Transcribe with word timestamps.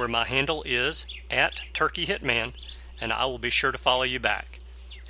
where 0.00 0.08
my 0.08 0.26
handle 0.26 0.62
is 0.64 1.04
at 1.30 1.60
Turkey 1.74 2.06
Hitman, 2.06 2.54
and 3.02 3.12
I 3.12 3.26
will 3.26 3.38
be 3.38 3.50
sure 3.50 3.70
to 3.70 3.76
follow 3.76 4.04
you 4.04 4.18
back. 4.18 4.58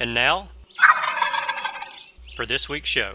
And 0.01 0.15
now, 0.15 0.49
for 2.35 2.45
this 2.45 2.69
week's 2.69 2.89
show. 2.89 3.15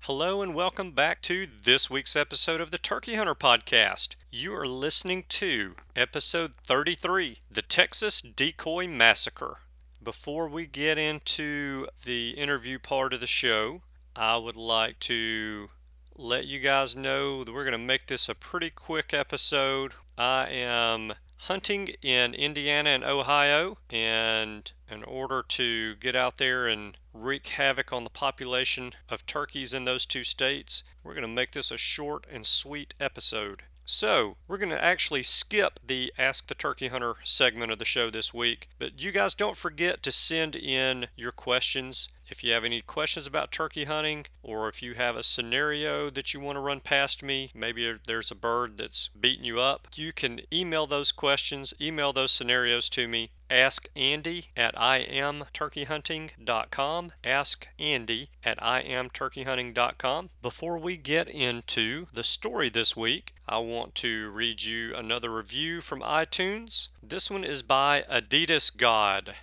Hello, 0.00 0.42
and 0.42 0.54
welcome 0.54 0.90
back 0.92 1.22
to 1.22 1.46
this 1.62 1.88
week's 1.88 2.16
episode 2.16 2.60
of 2.60 2.70
the 2.70 2.76
Turkey 2.76 3.14
Hunter 3.14 3.34
Podcast. 3.34 4.16
You 4.30 4.54
are 4.56 4.68
listening 4.68 5.24
to 5.30 5.74
episode 5.96 6.52
33 6.64 7.38
The 7.50 7.62
Texas 7.62 8.20
Decoy 8.20 8.88
Massacre. 8.88 9.56
Before 10.02 10.48
we 10.48 10.66
get 10.66 10.98
into 10.98 11.86
the 12.04 12.32
interview 12.32 12.78
part 12.78 13.14
of 13.14 13.20
the 13.20 13.26
show, 13.26 13.80
I 14.14 14.36
would 14.36 14.56
like 14.56 14.98
to 15.00 15.70
let 16.14 16.44
you 16.44 16.58
guys 16.58 16.94
know 16.94 17.42
that 17.42 17.52
we're 17.52 17.64
going 17.64 17.72
to 17.72 17.78
make 17.78 18.06
this 18.06 18.28
a 18.28 18.34
pretty 18.34 18.68
quick 18.68 19.14
episode. 19.14 19.94
I 20.22 20.48
am 20.50 21.14
hunting 21.38 21.88
in 22.02 22.34
Indiana 22.34 22.90
and 22.90 23.02
Ohio, 23.02 23.78
and 23.88 24.70
in 24.90 25.02
order 25.04 25.42
to 25.42 25.94
get 25.94 26.14
out 26.14 26.36
there 26.36 26.68
and 26.68 26.98
wreak 27.14 27.46
havoc 27.46 27.90
on 27.90 28.04
the 28.04 28.10
population 28.10 28.94
of 29.08 29.24
turkeys 29.24 29.72
in 29.72 29.86
those 29.86 30.04
two 30.04 30.24
states, 30.24 30.82
we're 31.02 31.14
going 31.14 31.22
to 31.22 31.28
make 31.28 31.52
this 31.52 31.70
a 31.70 31.78
short 31.78 32.26
and 32.28 32.46
sweet 32.46 32.92
episode. 33.00 33.62
So, 33.86 34.36
we're 34.46 34.58
going 34.58 34.68
to 34.68 34.84
actually 34.84 35.22
skip 35.22 35.80
the 35.82 36.12
Ask 36.18 36.48
the 36.48 36.54
Turkey 36.54 36.88
Hunter 36.88 37.16
segment 37.24 37.72
of 37.72 37.78
the 37.78 37.86
show 37.86 38.10
this 38.10 38.34
week, 38.34 38.68
but 38.78 39.00
you 39.00 39.12
guys 39.12 39.34
don't 39.34 39.56
forget 39.56 40.02
to 40.02 40.12
send 40.12 40.54
in 40.54 41.08
your 41.16 41.32
questions 41.32 42.10
if 42.30 42.44
you 42.44 42.52
have 42.52 42.64
any 42.64 42.80
questions 42.80 43.26
about 43.26 43.50
turkey 43.50 43.84
hunting, 43.84 44.26
or 44.42 44.68
if 44.68 44.82
you 44.82 44.94
have 44.94 45.16
a 45.16 45.22
scenario 45.22 46.10
that 46.10 46.32
you 46.32 46.38
want 46.38 46.56
to 46.56 46.60
run 46.60 46.78
past 46.78 47.22
me, 47.22 47.50
maybe 47.52 47.98
there's 48.06 48.30
a 48.30 48.36
bird 48.36 48.78
that's 48.78 49.10
beating 49.18 49.44
you 49.44 49.58
up, 49.58 49.88
you 49.96 50.12
can 50.12 50.40
email 50.52 50.86
those 50.86 51.10
questions, 51.10 51.74
email 51.80 52.12
those 52.12 52.30
scenarios 52.30 52.88
to 52.88 53.08
me. 53.08 53.32
Ask 53.50 53.88
Andy 53.96 54.50
at 54.56 54.76
iamturkeyhunting.com. 54.76 57.12
Ask 57.24 57.68
Andy 57.80 58.30
at 58.44 58.58
iamturkeyhunting.com. 58.58 60.30
Before 60.40 60.78
we 60.78 60.96
get 60.96 61.28
into 61.28 62.06
the 62.12 62.22
story 62.22 62.68
this 62.68 62.96
week, 62.96 63.34
I 63.48 63.58
want 63.58 63.96
to 63.96 64.30
read 64.30 64.62
you 64.62 64.94
another 64.94 65.30
review 65.30 65.80
from 65.80 66.00
iTunes. 66.00 66.90
This 67.02 67.28
one 67.28 67.42
is 67.42 67.64
by 67.64 68.04
Adidas 68.08 68.76
God. 68.76 69.34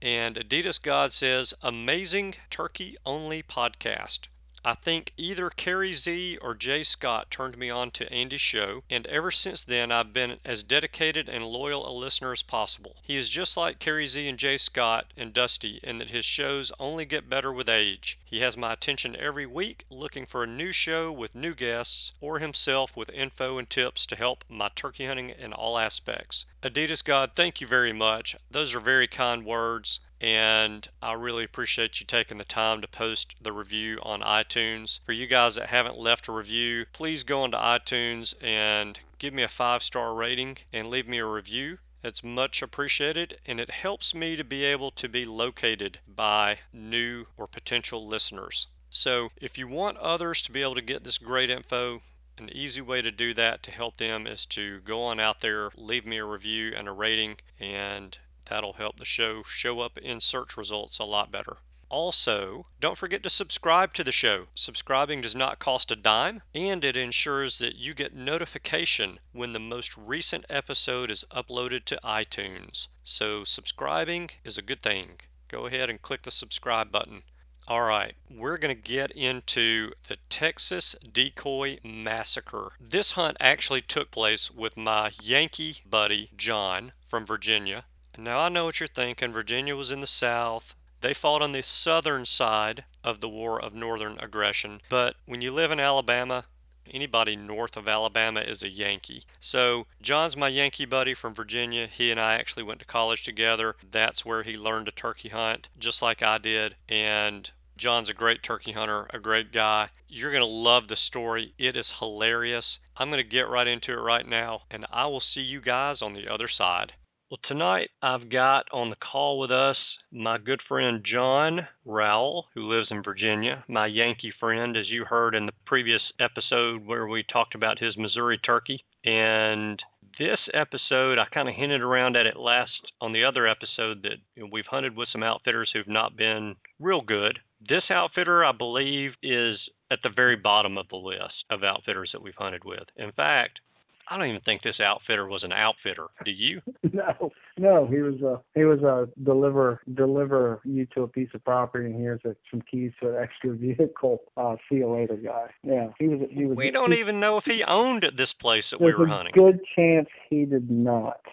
And 0.00 0.36
Adidas 0.36 0.80
God 0.80 1.12
says, 1.12 1.54
amazing 1.60 2.36
turkey 2.50 2.96
only 3.04 3.42
podcast. 3.42 4.28
I 4.64 4.74
think 4.74 5.12
either 5.16 5.50
Carrie 5.50 5.92
Z 5.92 6.36
or 6.42 6.54
Jay 6.54 6.82
Scott 6.82 7.30
turned 7.30 7.56
me 7.56 7.70
on 7.70 7.90
to 7.92 8.12
Andy's 8.12 8.40
show, 8.40 8.84
and 8.90 9.06
ever 9.06 9.30
since 9.30 9.62
then 9.62 9.90
I've 9.90 10.12
been 10.12 10.40
as 10.44 10.62
dedicated 10.62 11.28
and 11.28 11.46
loyal 11.46 11.88
a 11.88 11.90
listener 11.90 12.32
as 12.32 12.42
possible. 12.42 12.96
He 13.02 13.16
is 13.16 13.28
just 13.28 13.56
like 13.56 13.78
Carrie 13.78 14.06
Z 14.06 14.28
and 14.28 14.38
Jay 14.38 14.56
Scott 14.56 15.12
and 15.16 15.32
Dusty 15.32 15.80
in 15.82 15.98
that 15.98 16.10
his 16.10 16.24
shows 16.24 16.70
only 16.78 17.04
get 17.04 17.30
better 17.30 17.52
with 17.52 17.68
age. 17.68 18.18
He 18.30 18.40
has 18.40 18.58
my 18.58 18.74
attention 18.74 19.16
every 19.16 19.46
week, 19.46 19.86
looking 19.88 20.26
for 20.26 20.42
a 20.42 20.46
new 20.46 20.70
show 20.70 21.10
with 21.10 21.34
new 21.34 21.54
guests, 21.54 22.12
or 22.20 22.40
himself 22.40 22.94
with 22.94 23.08
info 23.08 23.56
and 23.56 23.70
tips 23.70 24.04
to 24.04 24.16
help 24.16 24.44
my 24.50 24.68
turkey 24.68 25.06
hunting 25.06 25.30
in 25.30 25.54
all 25.54 25.78
aspects. 25.78 26.44
Adidas 26.62 27.02
God, 27.02 27.32
thank 27.34 27.62
you 27.62 27.66
very 27.66 27.94
much. 27.94 28.36
Those 28.50 28.74
are 28.74 28.80
very 28.80 29.06
kind 29.06 29.46
words 29.46 30.00
and 30.20 30.88
I 31.00 31.12
really 31.12 31.44
appreciate 31.44 32.00
you 32.00 32.06
taking 32.06 32.38
the 32.38 32.44
time 32.44 32.82
to 32.82 32.88
post 32.88 33.34
the 33.40 33.52
review 33.52 33.98
on 34.02 34.20
iTunes. 34.20 34.98
For 35.04 35.12
you 35.12 35.26
guys 35.26 35.54
that 35.54 35.70
haven't 35.70 35.96
left 35.96 36.28
a 36.28 36.32
review, 36.32 36.84
please 36.92 37.24
go 37.24 37.44
onto 37.44 37.56
iTunes 37.56 38.34
and 38.42 39.00
give 39.18 39.32
me 39.32 39.42
a 39.42 39.48
five 39.48 39.82
star 39.82 40.12
rating 40.12 40.58
and 40.70 40.90
leave 40.90 41.08
me 41.08 41.16
a 41.16 41.24
review. 41.24 41.78
It's 42.02 42.22
much 42.22 42.62
appreciated 42.62 43.40
and 43.44 43.58
it 43.58 43.70
helps 43.70 44.14
me 44.14 44.36
to 44.36 44.44
be 44.44 44.64
able 44.64 44.90
to 44.92 45.08
be 45.08 45.24
located 45.24 45.98
by 46.06 46.60
new 46.72 47.26
or 47.36 47.46
potential 47.46 48.06
listeners. 48.06 48.66
So, 48.88 49.32
if 49.36 49.58
you 49.58 49.66
want 49.66 49.98
others 49.98 50.40
to 50.42 50.52
be 50.52 50.62
able 50.62 50.76
to 50.76 50.82
get 50.82 51.02
this 51.04 51.18
great 51.18 51.50
info, 51.50 52.02
an 52.36 52.50
easy 52.50 52.80
way 52.80 53.02
to 53.02 53.10
do 53.10 53.34
that 53.34 53.62
to 53.64 53.70
help 53.70 53.96
them 53.96 54.26
is 54.26 54.46
to 54.46 54.80
go 54.80 55.02
on 55.02 55.18
out 55.18 55.40
there, 55.40 55.70
leave 55.74 56.06
me 56.06 56.18
a 56.18 56.24
review 56.24 56.72
and 56.76 56.86
a 56.86 56.92
rating, 56.92 57.38
and 57.58 58.18
That'll 58.50 58.72
help 58.72 58.96
the 58.96 59.04
show 59.04 59.42
show 59.42 59.80
up 59.80 59.98
in 59.98 60.22
search 60.22 60.56
results 60.56 60.98
a 60.98 61.04
lot 61.04 61.30
better. 61.30 61.58
Also, 61.90 62.66
don't 62.80 62.98
forget 62.98 63.22
to 63.22 63.30
subscribe 63.30 63.94
to 63.94 64.04
the 64.04 64.12
show. 64.12 64.48
Subscribing 64.54 65.22
does 65.22 65.34
not 65.34 65.58
cost 65.58 65.90
a 65.90 65.96
dime, 65.96 66.42
and 66.54 66.84
it 66.84 66.98
ensures 66.98 67.56
that 67.58 67.76
you 67.76 67.94
get 67.94 68.14
notification 68.14 69.18
when 69.32 69.52
the 69.52 69.58
most 69.58 69.96
recent 69.96 70.44
episode 70.50 71.10
is 71.10 71.24
uploaded 71.30 71.86
to 71.86 72.00
iTunes. 72.04 72.88
So, 73.02 73.42
subscribing 73.42 74.30
is 74.44 74.58
a 74.58 74.62
good 74.62 74.82
thing. 74.82 75.20
Go 75.48 75.64
ahead 75.64 75.88
and 75.88 76.02
click 76.02 76.24
the 76.24 76.30
subscribe 76.30 76.92
button. 76.92 77.22
All 77.66 77.82
right, 77.82 78.14
we're 78.30 78.58
going 78.58 78.74
to 78.74 78.82
get 78.82 79.10
into 79.10 79.92
the 80.08 80.16
Texas 80.28 80.94
Decoy 81.12 81.78
Massacre. 81.82 82.72
This 82.78 83.12
hunt 83.12 83.36
actually 83.40 83.82
took 83.82 84.10
place 84.10 84.50
with 84.50 84.76
my 84.76 85.12
Yankee 85.22 85.82
buddy 85.84 86.30
John 86.36 86.92
from 87.06 87.24
Virginia. 87.24 87.84
Now 88.16 88.40
I 88.40 88.48
know 88.48 88.64
what 88.64 88.80
you're 88.80 88.88
thinking. 88.88 89.32
Virginia 89.32 89.76
was 89.76 89.90
in 89.90 90.00
the 90.00 90.06
South. 90.06 90.74
They 91.00 91.14
fought 91.14 91.42
on 91.42 91.52
the 91.52 91.62
southern 91.62 92.26
side 92.26 92.84
of 93.04 93.20
the 93.20 93.28
War 93.28 93.60
of 93.60 93.72
Northern 93.72 94.18
Aggression. 94.18 94.80
But 94.88 95.14
when 95.26 95.40
you 95.40 95.52
live 95.52 95.70
in 95.70 95.78
Alabama, 95.78 96.44
anybody 96.90 97.36
north 97.36 97.76
of 97.76 97.88
Alabama 97.88 98.40
is 98.40 98.62
a 98.62 98.68
Yankee. 98.68 99.24
So 99.38 99.86
John's 100.02 100.36
my 100.36 100.48
Yankee 100.48 100.86
buddy 100.86 101.14
from 101.14 101.34
Virginia. 101.34 101.86
He 101.86 102.10
and 102.10 102.18
I 102.18 102.34
actually 102.34 102.64
went 102.64 102.80
to 102.80 102.86
college 102.86 103.22
together. 103.22 103.76
That's 103.90 104.24
where 104.24 104.42
he 104.42 104.56
learned 104.56 104.86
to 104.86 104.92
turkey 104.92 105.28
hunt, 105.28 105.68
just 105.78 106.02
like 106.02 106.22
I 106.22 106.38
did. 106.38 106.74
And 106.88 107.48
John's 107.76 108.10
a 108.10 108.14
great 108.14 108.42
turkey 108.42 108.72
hunter, 108.72 109.06
a 109.10 109.20
great 109.20 109.52
guy. 109.52 109.90
You're 110.08 110.32
going 110.32 110.42
to 110.42 110.46
love 110.46 110.88
the 110.88 110.96
story. 110.96 111.54
It 111.58 111.76
is 111.76 111.92
hilarious. 111.92 112.80
I'm 112.96 113.10
going 113.10 113.22
to 113.22 113.28
get 113.28 113.48
right 113.48 113.68
into 113.68 113.92
it 113.92 114.00
right 114.00 114.26
now, 114.26 114.62
and 114.68 114.84
I 114.90 115.06
will 115.06 115.20
see 115.20 115.42
you 115.42 115.60
guys 115.60 116.02
on 116.02 116.14
the 116.14 116.28
other 116.28 116.48
side. 116.48 116.94
Well, 117.30 117.38
tonight 117.46 117.90
I've 118.02 118.30
got 118.30 118.66
on 118.72 118.90
the 118.90 118.96
call 118.96 119.38
with 119.38 119.52
us 119.52 119.76
my 120.12 120.38
good 120.38 120.60
friend 120.66 121.04
John 121.04 121.66
Rowell, 121.84 122.46
who 122.54 122.72
lives 122.72 122.88
in 122.90 123.02
Virginia, 123.02 123.64
my 123.68 123.86
Yankee 123.86 124.32
friend, 124.38 124.76
as 124.76 124.88
you 124.88 125.04
heard 125.04 125.34
in 125.34 125.46
the 125.46 125.52
previous 125.66 126.02
episode 126.18 126.86
where 126.86 127.06
we 127.06 127.22
talked 127.22 127.54
about 127.54 127.78
his 127.78 127.96
Missouri 127.96 128.38
turkey. 128.38 128.84
And 129.04 129.82
this 130.18 130.38
episode, 130.54 131.18
I 131.18 131.26
kind 131.32 131.48
of 131.48 131.54
hinted 131.54 131.82
around 131.82 132.16
at 132.16 132.26
it 132.26 132.36
last 132.36 132.92
on 133.00 133.12
the 133.12 133.24
other 133.24 133.46
episode 133.46 134.02
that 134.02 134.16
you 134.34 134.44
know, 134.44 134.48
we've 134.50 134.66
hunted 134.66 134.96
with 134.96 135.08
some 135.12 135.22
outfitters 135.22 135.70
who've 135.72 135.86
not 135.86 136.16
been 136.16 136.56
real 136.80 137.02
good. 137.02 137.38
This 137.66 137.84
outfitter, 137.90 138.44
I 138.44 138.52
believe, 138.52 139.12
is 139.22 139.58
at 139.90 140.00
the 140.02 140.10
very 140.14 140.36
bottom 140.36 140.78
of 140.78 140.88
the 140.88 140.96
list 140.96 141.44
of 141.50 141.64
outfitters 141.64 142.10
that 142.12 142.22
we've 142.22 142.34
hunted 142.36 142.64
with. 142.64 142.84
In 142.96 143.12
fact, 143.12 143.60
I 144.10 144.16
don't 144.16 144.28
even 144.28 144.40
think 144.42 144.62
this 144.62 144.80
outfitter 144.80 145.26
was 145.26 145.44
an 145.44 145.52
outfitter. 145.52 146.06
Do 146.24 146.30
you? 146.30 146.60
no, 146.92 147.30
no. 147.58 147.86
He 147.86 147.98
was 147.98 148.20
a 148.22 148.40
he 148.54 148.64
was 148.64 148.80
a 148.80 149.08
deliver 149.22 149.80
deliver 149.94 150.60
you 150.64 150.86
to 150.94 151.02
a 151.02 151.08
piece 151.08 151.28
of 151.34 151.44
property, 151.44 151.86
and 151.86 152.00
here's 152.00 152.20
a, 152.24 152.34
some 152.50 152.62
keys 152.70 152.92
to 153.00 153.10
an 153.10 153.22
extra 153.22 153.52
vehicle. 153.54 154.20
Uh, 154.36 154.56
see 154.68 154.76
you 154.76 154.90
later, 154.90 155.16
guy. 155.16 155.48
Yeah, 155.62 155.88
he 155.98 156.08
was. 156.08 156.28
He 156.30 156.44
was. 156.46 156.56
We 156.56 156.70
don't 156.70 156.92
he, 156.92 157.00
even 157.00 157.20
know 157.20 157.38
if 157.38 157.44
he 157.44 157.62
owned 157.66 158.04
this 158.16 158.30
place 158.40 158.64
that 158.70 158.80
we 158.80 158.94
were 158.94 159.06
hunting. 159.06 159.34
A 159.34 159.38
good 159.38 159.60
chance 159.76 160.08
he 160.30 160.44
did 160.44 160.70
not. 160.70 161.20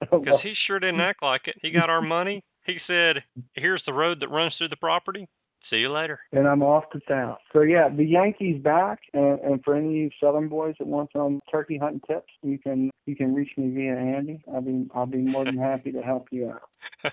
Because 0.00 0.40
he 0.42 0.54
sure 0.66 0.80
didn't 0.80 1.02
act 1.02 1.22
like 1.22 1.42
it. 1.46 1.56
He 1.60 1.70
got 1.70 1.90
our 1.90 2.00
money. 2.00 2.42
He 2.64 2.78
said, 2.86 3.22
"Here's 3.52 3.82
the 3.84 3.92
road 3.92 4.20
that 4.20 4.28
runs 4.28 4.54
through 4.56 4.68
the 4.68 4.76
property. 4.76 5.28
See 5.70 5.76
you 5.76 5.90
later." 5.90 6.20
and 6.32 6.46
I'm 6.46 6.62
off 6.62 6.90
to 6.90 7.00
town. 7.00 7.36
So 7.52 7.62
yeah, 7.62 7.88
the 7.88 8.04
Yankees 8.04 8.62
back, 8.62 9.00
and, 9.12 9.40
and 9.40 9.64
for 9.64 9.74
any 9.74 9.86
of 9.88 9.94
you 9.94 10.10
Southern 10.20 10.48
boys 10.48 10.74
that 10.78 10.86
want 10.86 11.10
some 11.12 11.40
turkey 11.50 11.78
hunting 11.78 12.02
tips, 12.06 12.32
you 12.42 12.58
can 12.58 12.90
you 13.06 13.16
can 13.16 13.34
reach 13.34 13.50
me 13.56 13.70
via 13.70 13.96
Andy. 13.96 14.42
I'll 14.52 14.60
be 14.60 14.86
I'll 14.94 15.06
be 15.06 15.18
more 15.18 15.44
than 15.44 15.58
happy 15.58 15.92
to 15.92 16.02
help 16.02 16.28
you 16.30 16.50
out. 16.50 17.12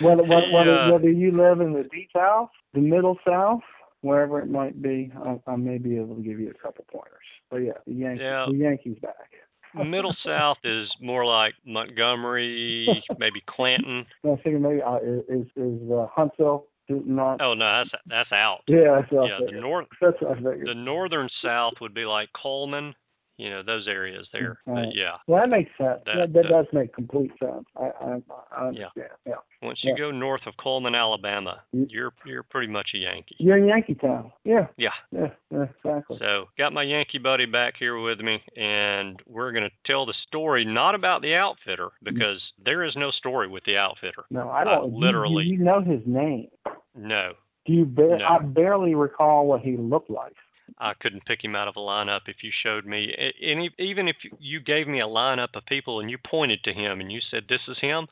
Whether 0.00 0.24
whether, 0.24 0.46
He, 0.46 0.52
whether, 0.52 0.78
uh, 0.78 0.90
whether 0.92 1.10
you 1.10 1.30
live 1.30 1.60
in 1.60 1.74
the 1.74 1.84
deep 1.84 2.08
south, 2.16 2.48
the 2.74 2.80
middle 2.80 3.18
south, 3.26 3.60
wherever 4.00 4.40
it 4.40 4.48
might 4.48 4.80
be, 4.82 5.12
I, 5.24 5.38
I 5.46 5.56
may 5.56 5.78
be 5.78 5.96
able 5.96 6.16
to 6.16 6.22
give 6.22 6.40
you 6.40 6.50
a 6.50 6.54
couple 6.54 6.84
pointers. 6.90 7.20
But 7.50 7.58
yeah, 7.58 7.72
the 7.86 7.92
Yankees 7.92 8.22
Yeah. 8.22 8.46
the 8.48 8.56
Yankees 8.56 8.98
back. 9.00 9.30
Middle 9.74 10.14
South 10.24 10.58
is 10.64 10.90
more 11.00 11.24
like 11.24 11.54
Montgomery, 11.64 12.86
maybe 13.18 13.42
Clanton. 13.48 14.04
I 14.24 14.28
thinking 14.36 14.60
maybe 14.60 14.82
uh, 14.82 14.98
is 14.98 15.46
is 15.56 15.90
uh, 15.90 16.08
Huntsville 16.14 16.66
not? 17.06 17.40
Oh 17.40 17.54
no, 17.54 17.78
that's 17.84 17.90
that's 18.06 18.32
out. 18.32 18.60
yeah, 18.66 19.00
that's 19.00 19.12
Yeah, 19.12 19.38
the 19.46 19.60
north, 19.60 19.86
That's 20.00 20.16
what 20.20 20.32
I 20.32 20.34
figured. 20.36 20.66
the 20.66 20.74
northern 20.74 21.28
South 21.42 21.74
would 21.80 21.94
be 21.94 22.04
like 22.04 22.28
Cullman, 22.40 22.94
you 23.38 23.50
know, 23.50 23.62
those 23.62 23.88
areas 23.88 24.28
there. 24.32 24.58
Right. 24.66 24.88
yeah, 24.94 25.16
Well, 25.26 25.40
that 25.40 25.48
makes 25.48 25.70
sense. 25.78 26.00
That- 26.06 26.16
That, 26.16 26.32
that, 26.34 26.48
does 26.48 26.66
make 26.72 26.92
complete 26.94 27.32
sense. 27.38 27.64
I 27.76 27.84
I, 28.00 28.18
I 28.50 28.70
Yeah. 28.70 28.86
understand. 28.88 29.08
Yeah. 29.26 29.34
once 29.62 29.78
you 29.84 29.92
Yeah. 29.92 29.98
go 29.98 30.10
north 30.10 30.44
of 30.46 30.56
Cullman, 30.56 30.94
Alabama, 30.96 31.62
Mm. 31.74 31.86
you're 31.88 32.12
you're 32.26 32.42
pretty 32.42 32.66
much 32.70 32.90
a 32.94 32.98
Yankee. 32.98 33.36
You're 33.38 33.56
in 33.58 33.66
Yankee 33.66 33.94
Town. 33.94 34.32
Yeah. 34.44 34.66
Yeah. 34.76 34.90
Yeah. 35.12 35.30
Yeah. 35.50 35.66
Exactly. 35.84 36.18
So, 36.18 36.48
got 36.58 36.72
my 36.72 36.82
Yankee 36.82 37.18
buddy 37.18 37.46
back 37.46 37.74
here 37.78 37.96
with 37.98 38.20
me, 38.20 38.42
and 38.56 39.20
we're 39.26 39.52
going 39.52 39.64
to 39.68 39.74
tell 39.86 40.04
the 40.04 40.14
story 40.26 40.64
not 40.64 40.94
about 40.96 41.22
the 41.22 41.34
outfitter 41.36 41.90
because 42.02 42.42
there 42.58 42.82
is 42.84 42.94
no 42.96 43.10
story 43.12 43.46
with 43.48 43.62
the 43.64 43.76
outfitter. 43.76 44.24
no, 44.30 44.50
I 44.50 44.64
don't. 44.64 44.92
literally- 44.92 45.44
You, 45.44 45.58
you 45.58 45.64
know 45.64 45.80
his 45.80 46.04
name. 46.06 46.48
No, 46.94 47.32
Do 47.66 47.72
you? 47.72 47.84
Ba- 47.84 48.18
No. 48.18 48.24
I 48.24 48.38
barely 48.40 48.94
recall 48.94 49.46
what 49.46 49.60
he 49.62 49.76
looked 49.76 50.10
like. 50.10 50.34
I 50.78 50.94
couldn't 51.00 51.24
pick 51.26 51.42
him 51.44 51.54
out 51.54 51.68
of 51.68 51.76
a 51.76 51.80
lineup 51.80 52.20
if 52.28 52.36
you 52.42 52.50
showed 52.62 52.86
me. 52.86 53.14
a- 53.18 53.34
Any, 53.44 53.70
even 53.78 54.08
if 54.08 54.16
you 54.38 54.60
gave 54.60 54.86
me 54.88 55.00
a 55.00 55.06
lineup 55.06 55.54
of 55.54 55.64
people 55.66 56.00
and 56.00 56.10
you 56.10 56.18
pointed 56.26 56.62
to 56.64 56.72
him 56.72 57.00
and 57.00 57.10
you 57.12 57.20
said 57.30 57.44
this 57.48 57.60
is 57.68 57.78
him, 57.80 58.06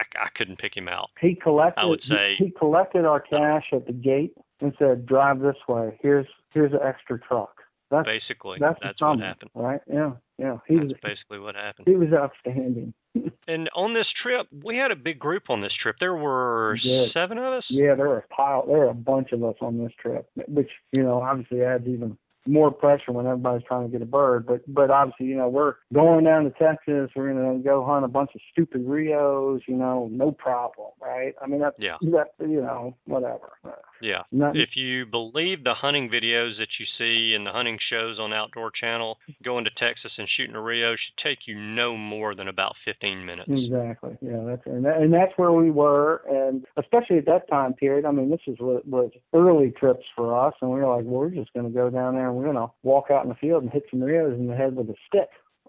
I, 0.00 0.24
I 0.24 0.28
couldn't 0.34 0.58
pick 0.58 0.76
him 0.76 0.88
out. 0.88 1.10
He 1.20 1.34
collected. 1.34 1.80
I 1.80 1.84
would 1.86 2.02
say- 2.02 2.36
he, 2.38 2.46
he 2.46 2.50
collected 2.50 3.04
our 3.04 3.20
cash 3.20 3.64
at 3.72 3.86
the 3.86 3.92
gate 3.92 4.32
and 4.60 4.72
said, 4.78 5.06
"Drive 5.06 5.40
this 5.40 5.56
way. 5.68 5.98
Here's 6.02 6.26
here's 6.52 6.72
an 6.72 6.80
extra 6.82 7.18
truck." 7.20 7.50
That's 7.90 8.04
Basically, 8.06 8.58
that's, 8.58 8.78
that's, 8.82 9.00
what 9.00 9.20
happened. 9.20 9.50
right? 9.54 9.80
Yeah. 9.86 10.12
Yeah. 10.38 10.58
He 10.66 10.74
was 10.76 10.92
basically 11.04 11.38
what 11.38 11.54
happened. 11.54 11.86
he 11.86 11.94
was 11.94 12.08
outstanding. 12.12 12.92
And 13.48 13.70
on 13.76 13.94
this 13.94 14.06
trip, 14.22 14.48
we 14.64 14.76
had 14.76 14.90
a 14.90 14.96
big 14.96 15.20
group 15.20 15.50
on 15.50 15.60
this 15.60 15.72
trip. 15.80 15.96
There 16.00 16.16
were 16.16 16.76
We 16.82 17.10
seven 17.14 17.38
of 17.38 17.44
us. 17.44 17.64
Yeah, 17.70 17.94
there 17.94 18.08
were 18.08 18.18
a 18.18 18.34
pile. 18.34 18.66
There 18.66 18.78
were 18.78 18.88
a 18.88 18.94
bunch 18.94 19.30
of 19.30 19.44
us 19.44 19.54
on 19.60 19.78
this 19.78 19.92
trip, 20.00 20.28
which 20.48 20.70
you 20.90 21.02
know 21.04 21.22
obviously 21.22 21.62
adds 21.62 21.86
even 21.86 22.18
more 22.48 22.70
pressure 22.70 23.10
when 23.12 23.26
everybody's 23.26 23.66
trying 23.66 23.84
to 23.86 23.92
get 23.92 24.02
a 24.02 24.06
bird. 24.06 24.46
But 24.46 24.62
but 24.72 24.90
obviously 24.90 25.26
you 25.26 25.36
know 25.36 25.48
we're 25.48 25.74
going 25.94 26.24
down 26.24 26.42
to 26.44 26.50
Texas. 26.50 27.10
We're 27.14 27.32
gonna 27.32 27.58
go 27.60 27.84
hunt 27.84 28.04
a 28.04 28.08
bunch 28.08 28.30
of 28.34 28.40
stupid 28.52 28.82
rios. 28.84 29.60
You 29.68 29.76
know, 29.76 30.08
no 30.10 30.32
problem, 30.32 30.88
right? 31.00 31.34
I 31.40 31.46
mean 31.46 31.60
that's 31.60 31.76
Yeah. 31.78 31.96
that 32.02 32.28
you 32.40 32.60
know 32.62 32.96
whatever. 33.04 33.52
Yeah. 34.00 34.22
Not, 34.32 34.56
If 34.56 34.70
you 34.76 35.06
believe 35.06 35.64
the 35.64 35.74
hunting 35.74 36.08
videos 36.08 36.58
that 36.58 36.68
you 36.78 36.86
see 36.98 37.34
and 37.34 37.46
the 37.46 37.52
hunting 37.52 37.78
shows 37.90 38.18
on 38.18 38.32
Outdoor 38.32 38.70
Channel, 38.70 39.18
going 39.44 39.64
to 39.64 39.70
Texas 39.70 40.12
and 40.18 40.28
shooting 40.36 40.54
a 40.54 40.60
Rio 40.60 40.92
should 40.92 41.22
take 41.22 41.46
you 41.46 41.58
no 41.58 41.96
more 41.96 42.34
than 42.34 42.48
about 42.48 42.74
15 42.84 43.24
minutes. 43.24 43.50
Exactly. 43.50 44.16
Yeah, 44.20 44.42
that's 44.46 44.62
and, 44.66 44.84
that, 44.84 44.96
and 44.98 45.12
that's 45.12 45.32
where 45.36 45.52
we 45.52 45.70
were, 45.70 46.22
and 46.28 46.64
especially 46.76 47.18
at 47.18 47.26
that 47.26 47.48
time 47.48 47.74
period. 47.74 48.04
I 48.04 48.10
mean, 48.10 48.30
this 48.30 48.40
is 48.46 48.56
what 48.58 48.86
was 48.86 49.10
early 49.32 49.70
trips 49.70 50.04
for 50.14 50.46
us, 50.46 50.54
and 50.60 50.70
we 50.70 50.80
were 50.80 50.96
like, 50.96 51.04
well, 51.04 51.20
we're 51.20 51.30
just 51.30 51.52
going 51.52 51.66
to 51.66 51.72
go 51.72 51.90
down 51.90 52.14
there 52.14 52.28
and 52.28 52.36
we're 52.36 52.44
going 52.44 52.56
to 52.56 52.70
walk 52.82 53.10
out 53.10 53.24
in 53.24 53.28
the 53.28 53.34
field 53.36 53.62
and 53.62 53.72
hit 53.72 53.84
some 53.90 54.02
rios 54.02 54.38
in 54.38 54.46
the 54.46 54.56
head 54.56 54.76
with 54.76 54.88
a 54.90 54.94
stick. 55.06 55.28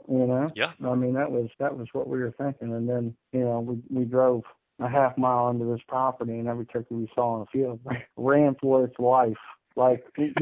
You 0.10 0.26
know. 0.26 0.50
Yeah. 0.56 0.72
I 0.86 0.96
mean, 0.96 1.14
that 1.16 1.30
was 1.32 1.50
that 1.60 1.78
was 1.78 1.88
what 1.92 2.08
we 2.08 2.20
were 2.20 2.34
thinking, 2.38 2.74
and 2.74 2.88
then 2.88 3.14
you 3.34 3.42
know 3.42 3.60
we 3.60 3.82
we 3.90 4.06
drove 4.06 4.44
a 4.80 4.90
half 4.90 5.18
mile 5.18 5.50
into 5.50 5.66
this 5.66 5.82
property, 5.88 6.40
and 6.40 6.48
every 6.48 6.66
turkey 6.66 6.96
we 6.96 7.10
saw 7.16 7.36
in 7.36 7.42
the 7.42 7.60
field 7.60 7.80
ran 8.18 8.56
for 8.62 8.84
its 8.86 8.98
life. 9.00 9.38
Like 9.76 10.04
we, 10.18 10.34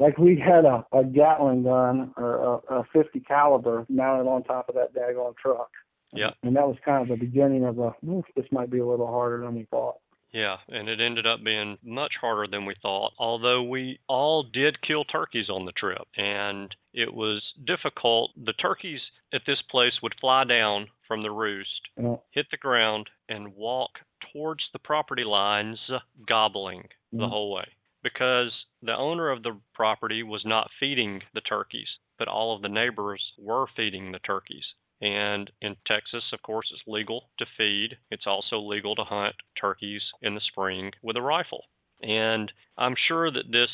like 0.00 0.18
we 0.18 0.36
had 0.36 0.64
a, 0.64 0.84
a 0.92 1.04
Gatling 1.04 1.62
gun 1.62 2.12
or 2.16 2.60
a, 2.68 2.80
a 2.80 2.84
50 2.92 3.20
caliber 3.20 3.86
mounted 3.88 4.28
on 4.28 4.42
top 4.42 4.68
of 4.68 4.74
that 4.74 4.94
daggone 4.94 5.36
truck. 5.36 5.70
Yeah. 6.12 6.30
And 6.42 6.56
that 6.56 6.66
was 6.66 6.76
kind 6.84 7.02
of 7.02 7.08
the 7.08 7.24
beginning 7.24 7.64
of 7.64 7.78
a, 7.78 7.94
this 8.34 8.46
might 8.50 8.68
be 8.68 8.80
a 8.80 8.86
little 8.86 9.06
harder 9.06 9.44
than 9.44 9.54
we 9.54 9.68
thought. 9.70 9.96
Yeah, 10.32 10.58
and 10.68 10.88
it 10.88 11.00
ended 11.00 11.26
up 11.26 11.42
being 11.42 11.78
much 11.82 12.12
harder 12.20 12.46
than 12.46 12.64
we 12.64 12.74
thought, 12.80 13.12
although 13.18 13.62
we 13.62 13.98
all 14.06 14.44
did 14.44 14.80
kill 14.82 15.04
turkeys 15.04 15.50
on 15.50 15.64
the 15.64 15.72
trip. 15.72 16.06
And 16.16 16.74
it 16.92 17.12
was 17.12 17.42
difficult. 17.64 18.32
The 18.36 18.52
turkeys 18.52 19.00
at 19.32 19.42
this 19.46 19.62
place 19.62 20.00
would 20.02 20.14
fly 20.20 20.44
down 20.44 20.88
from 21.06 21.22
the 21.22 21.30
roost, 21.32 21.88
hit 22.30 22.46
the 22.50 22.56
ground, 22.56 23.10
and 23.28 23.56
walk 23.56 23.90
towards 24.32 24.64
the 24.72 24.78
property 24.78 25.24
lines, 25.24 25.90
gobbling 26.26 26.88
the 27.12 27.26
Mhm. 27.26 27.28
whole 27.28 27.50
way. 27.52 27.68
Because 28.02 28.66
the 28.82 28.96
owner 28.96 29.30
of 29.30 29.42
the 29.42 29.60
property 29.74 30.22
was 30.22 30.44
not 30.44 30.70
feeding 30.78 31.22
the 31.32 31.40
turkeys, 31.40 31.98
but 32.18 32.28
all 32.28 32.54
of 32.54 32.62
the 32.62 32.68
neighbors 32.68 33.32
were 33.36 33.66
feeding 33.66 34.12
the 34.12 34.20
turkeys. 34.20 34.74
And 35.00 35.50
in 35.62 35.76
Texas, 35.86 36.24
of 36.32 36.42
course, 36.42 36.70
it's 36.72 36.82
legal 36.86 37.30
to 37.38 37.46
feed. 37.56 37.96
It's 38.10 38.26
also 38.26 38.58
legal 38.58 38.94
to 38.96 39.04
hunt 39.04 39.34
turkeys 39.58 40.02
in 40.22 40.34
the 40.34 40.40
spring 40.40 40.92
with 41.02 41.16
a 41.16 41.22
rifle. 41.22 41.64
And 42.02 42.52
I'm 42.76 42.94
sure 43.08 43.30
that 43.30 43.50
this 43.50 43.70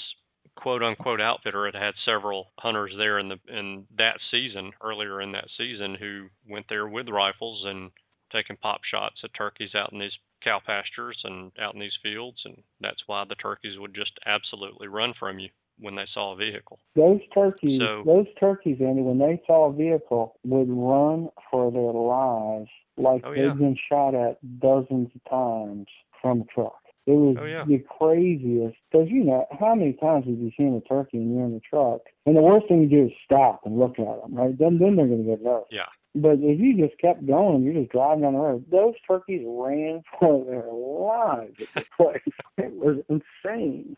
quote 0.56 0.82
unquote 0.82 1.20
outfitter 1.20 1.66
had 1.66 1.74
had 1.74 1.94
several 2.04 2.52
hunters 2.58 2.92
there 2.96 3.18
in 3.18 3.28
the 3.28 3.38
in 3.48 3.86
that 3.98 4.18
season, 4.30 4.72
earlier 4.82 5.20
in 5.20 5.32
that 5.32 5.48
season, 5.56 5.96
who 5.96 6.28
went 6.48 6.66
there 6.68 6.86
with 6.88 7.08
rifles 7.08 7.64
and 7.66 7.90
taking 8.32 8.56
pop 8.56 8.80
shots 8.84 9.20
at 9.22 9.34
turkeys 9.34 9.74
out 9.74 9.92
in 9.92 9.98
these 9.98 10.16
cow 10.42 10.60
pastures 10.64 11.18
and 11.24 11.52
out 11.60 11.74
in 11.74 11.80
these 11.80 11.96
fields, 12.02 12.40
and 12.44 12.62
that's 12.80 13.02
why 13.06 13.24
the 13.28 13.34
turkeys 13.36 13.78
would 13.78 13.94
just 13.94 14.12
absolutely 14.26 14.86
run 14.86 15.12
from 15.18 15.38
you 15.38 15.48
when 15.78 15.94
they 15.94 16.06
saw 16.12 16.32
a 16.32 16.36
vehicle. 16.36 16.78
those 16.94 17.20
turkeys, 17.34 17.80
So- 17.80 18.02
those 18.04 18.26
turkeys, 18.40 18.80
Andy, 18.80 19.02
when 19.02 19.18
they 19.18 19.40
saw 19.46 19.66
a 19.66 19.72
vehicle, 19.72 20.36
would 20.44 20.68
run 20.70 21.28
for 21.50 21.70
their 21.70 21.92
lives 21.92 22.70
like 22.96 23.22
Oh, 23.26 23.30
they've 23.34 23.44
yeah. 23.44 23.52
been 23.54 23.76
shot 23.88 24.14
at 24.14 24.38
dozens 24.60 25.10
of 25.14 25.24
times 25.30 25.86
from 26.22 26.40
a 26.42 26.44
truck. 26.46 26.78
It 27.06 27.12
was 27.12 27.36
Oh, 27.38 27.44
yeah. 27.44 27.64
the 27.64 27.78
craziest. 27.78 28.76
Because 28.90 29.08
you 29.10 29.22
know, 29.22 29.46
how 29.60 29.74
many 29.74 29.92
times 29.92 30.24
have 30.26 30.38
you 30.38 30.50
seen 30.56 30.74
a 30.74 30.80
turkey 30.88 31.18
and 31.18 31.34
you're 31.36 31.44
in 31.44 31.52
the 31.54 31.60
truck, 31.60 32.00
and 32.24 32.36
the 32.36 32.42
worst 32.42 32.66
thing 32.68 32.80
you 32.82 32.88
do 32.88 33.04
is 33.06 33.12
stop 33.24 33.64
and 33.66 33.78
look 33.78 33.98
at 33.98 34.22
them, 34.22 34.34
right? 34.34 34.56
Then, 34.58 34.78
then 34.78 34.96
they're 34.96 35.06
going 35.06 35.24
to 35.24 35.30
get 35.30 35.42
nervous. 35.42 35.68
Yeah. 35.70 35.86
But 36.16 36.38
if 36.40 36.58
you 36.58 36.74
just 36.78 36.98
kept 36.98 37.26
going, 37.26 37.62
you're 37.62 37.74
just 37.74 37.90
driving 37.92 38.22
down 38.22 38.32
the 38.32 38.38
road. 38.40 38.64
Those 38.70 38.94
turkeys 39.06 39.44
ran 39.46 40.02
for 40.18 40.44
their 40.46 40.64
lives 40.72 41.54
at 41.76 41.84
the 41.84 42.04
place. 42.04 42.34
It 42.56 42.72
was 42.72 42.96
insane. 43.10 43.96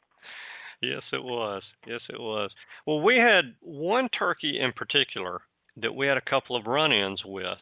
Yes, 0.80 1.02
it 1.12 1.22
was. 1.22 1.62
Yes, 1.86 2.00
it 2.08 2.20
was. 2.20 2.50
Well, 2.86 3.00
we 3.00 3.16
had 3.16 3.54
one 3.60 4.08
turkey 4.10 4.60
in 4.60 4.72
particular 4.72 5.40
that 5.80 5.94
we 5.94 6.06
had 6.06 6.16
a 6.16 6.20
couple 6.30 6.56
of 6.56 6.66
run-ins 6.66 7.22
with 7.24 7.58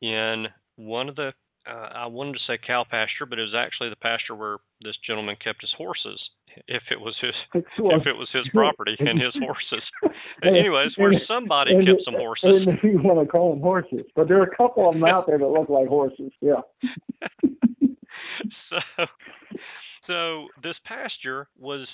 in 0.00 0.46
one 0.76 1.08
of 1.08 1.16
the 1.16 1.32
uh, 1.70 1.90
I 1.94 2.06
wanted 2.06 2.32
to 2.32 2.38
say 2.46 2.58
cow 2.66 2.84
pasture, 2.90 3.26
but 3.26 3.38
it 3.38 3.42
was 3.42 3.54
actually 3.54 3.90
the 3.90 3.96
pasture 3.96 4.34
where 4.34 4.56
this 4.80 4.96
gentleman 5.06 5.36
kept 5.44 5.60
his 5.60 5.72
horses. 5.76 6.18
If 6.66 6.82
it 6.90 6.98
was 6.98 7.14
his, 7.20 7.34
if 7.54 8.06
it 8.06 8.16
was 8.16 8.28
his 8.32 8.48
property 8.48 8.96
and 8.98 9.20
his 9.20 9.34
horses. 9.44 9.82
But 10.02 10.48
anyways, 10.48 10.92
where 10.96 11.10
And- 11.12 11.20
somebody 11.28 11.74
and- 11.74 11.86
kept 11.86 12.02
some 12.04 12.14
horses. 12.14 12.66
And 12.66 12.68
if 12.76 12.82
you 12.82 12.98
want 13.02 13.20
to 13.20 13.30
call 13.30 13.50
them 13.50 13.60
horses, 13.60 14.06
but 14.16 14.26
there 14.26 14.38
are 14.40 14.44
a 14.44 14.56
couple 14.56 14.88
of 14.88 14.94
them 14.94 15.04
out 15.04 15.26
there 15.26 15.38
that 15.38 15.46
look 15.46 15.68
like 15.68 15.86
horses. 15.86 16.32
Yeah. 16.40 16.62
so, 18.70 19.04
so 20.06 20.46
this 20.62 20.76
pasture 20.86 21.46
was 21.58 21.86